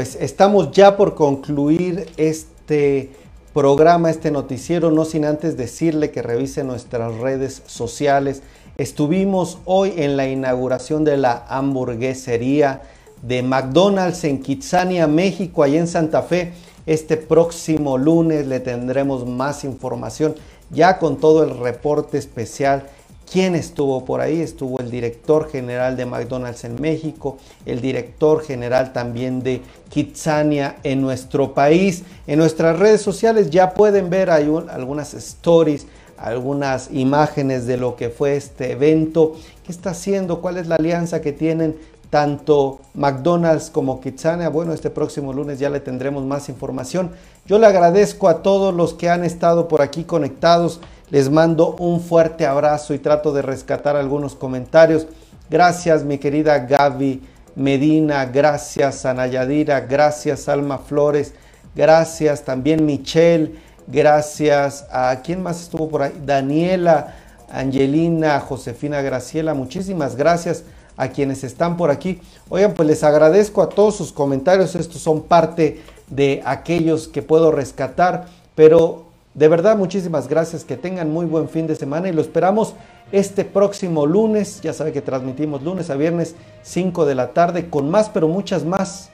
Pues 0.00 0.16
estamos 0.18 0.70
ya 0.70 0.96
por 0.96 1.14
concluir 1.14 2.08
este 2.16 3.10
programa, 3.52 4.08
este 4.08 4.30
noticiero, 4.30 4.90
no 4.90 5.04
sin 5.04 5.26
antes 5.26 5.58
decirle 5.58 6.10
que 6.10 6.22
revise 6.22 6.64
nuestras 6.64 7.18
redes 7.18 7.62
sociales. 7.66 8.42
Estuvimos 8.78 9.58
hoy 9.66 9.92
en 9.98 10.16
la 10.16 10.26
inauguración 10.26 11.04
de 11.04 11.18
la 11.18 11.44
hamburguesería 11.50 12.80
de 13.20 13.42
McDonald's 13.42 14.24
en 14.24 14.40
Kitsania, 14.40 15.06
México, 15.06 15.62
allá 15.62 15.80
en 15.80 15.86
Santa 15.86 16.22
Fe. 16.22 16.54
Este 16.86 17.18
próximo 17.18 17.98
lunes 17.98 18.46
le 18.46 18.60
tendremos 18.60 19.26
más 19.26 19.64
información 19.64 20.34
ya 20.70 20.98
con 20.98 21.18
todo 21.18 21.44
el 21.44 21.58
reporte 21.58 22.16
especial 22.16 22.86
¿Quién 23.30 23.54
estuvo 23.54 24.04
por 24.04 24.20
ahí? 24.20 24.40
Estuvo 24.40 24.80
el 24.80 24.90
director 24.90 25.48
general 25.48 25.96
de 25.96 26.04
McDonald's 26.04 26.64
en 26.64 26.80
México, 26.80 27.38
el 27.64 27.80
director 27.80 28.42
general 28.42 28.92
también 28.92 29.44
de 29.44 29.62
Kitsania 29.88 30.78
en 30.82 31.00
nuestro 31.00 31.54
país. 31.54 32.02
En 32.26 32.40
nuestras 32.40 32.76
redes 32.76 33.02
sociales 33.02 33.50
ya 33.50 33.72
pueden 33.72 34.10
ver 34.10 34.30
algunas 34.30 35.14
stories, 35.14 35.86
algunas 36.18 36.90
imágenes 36.90 37.66
de 37.66 37.76
lo 37.76 37.94
que 37.94 38.10
fue 38.10 38.34
este 38.34 38.72
evento, 38.72 39.36
qué 39.64 39.70
está 39.70 39.90
haciendo, 39.90 40.40
cuál 40.40 40.56
es 40.56 40.66
la 40.66 40.74
alianza 40.74 41.20
que 41.20 41.32
tienen 41.32 41.76
tanto 42.10 42.80
McDonald's 42.94 43.70
como 43.70 44.00
Kitsania. 44.00 44.48
Bueno, 44.48 44.72
este 44.72 44.90
próximo 44.90 45.32
lunes 45.32 45.60
ya 45.60 45.70
le 45.70 45.78
tendremos 45.78 46.24
más 46.24 46.48
información. 46.48 47.12
Yo 47.46 47.60
le 47.60 47.66
agradezco 47.66 48.28
a 48.28 48.42
todos 48.42 48.74
los 48.74 48.94
que 48.94 49.08
han 49.08 49.24
estado 49.24 49.68
por 49.68 49.82
aquí 49.82 50.02
conectados. 50.02 50.80
Les 51.10 51.28
mando 51.28 51.74
un 51.76 52.00
fuerte 52.00 52.46
abrazo 52.46 52.94
y 52.94 53.00
trato 53.00 53.32
de 53.32 53.42
rescatar 53.42 53.96
algunos 53.96 54.36
comentarios. 54.36 55.08
Gracias 55.50 56.04
mi 56.04 56.18
querida 56.18 56.60
Gaby 56.60 57.20
Medina, 57.56 58.24
gracias 58.26 59.04
Ana 59.04 59.26
Yadira, 59.26 59.80
gracias 59.80 60.48
Alma 60.48 60.78
Flores, 60.78 61.34
gracias 61.74 62.44
también 62.44 62.86
Michelle, 62.86 63.56
gracias 63.88 64.86
a 64.92 65.20
quién 65.22 65.42
más 65.42 65.60
estuvo 65.60 65.88
por 65.88 66.02
ahí, 66.02 66.12
Daniela, 66.24 67.16
Angelina, 67.50 68.38
Josefina 68.38 69.02
Graciela, 69.02 69.52
muchísimas 69.52 70.14
gracias 70.14 70.62
a 70.96 71.08
quienes 71.08 71.42
están 71.42 71.76
por 71.76 71.90
aquí. 71.90 72.20
Oigan, 72.48 72.74
pues 72.74 72.86
les 72.86 73.02
agradezco 73.02 73.62
a 73.62 73.68
todos 73.68 73.96
sus 73.96 74.12
comentarios, 74.12 74.76
estos 74.76 75.02
son 75.02 75.22
parte 75.22 75.82
de 76.08 76.40
aquellos 76.44 77.08
que 77.08 77.22
puedo 77.22 77.50
rescatar, 77.50 78.26
pero 78.54 79.09
de 79.34 79.48
verdad 79.48 79.76
muchísimas 79.76 80.28
gracias, 80.28 80.64
que 80.64 80.76
tengan 80.76 81.10
muy 81.10 81.26
buen 81.26 81.48
fin 81.48 81.66
de 81.66 81.76
semana 81.76 82.08
y 82.08 82.12
lo 82.12 82.20
esperamos 82.20 82.74
este 83.12 83.44
próximo 83.44 84.06
lunes, 84.06 84.60
ya 84.60 84.72
sabe 84.72 84.92
que 84.92 85.00
transmitimos 85.00 85.62
lunes 85.62 85.90
a 85.90 85.96
viernes 85.96 86.34
5 86.62 87.06
de 87.06 87.14
la 87.14 87.32
tarde 87.32 87.68
con 87.68 87.90
más, 87.90 88.08
pero 88.08 88.28
muchas 88.28 88.64
más 88.64 89.10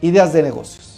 ideas 0.00 0.32
de 0.32 0.42
negocios. 0.42 0.89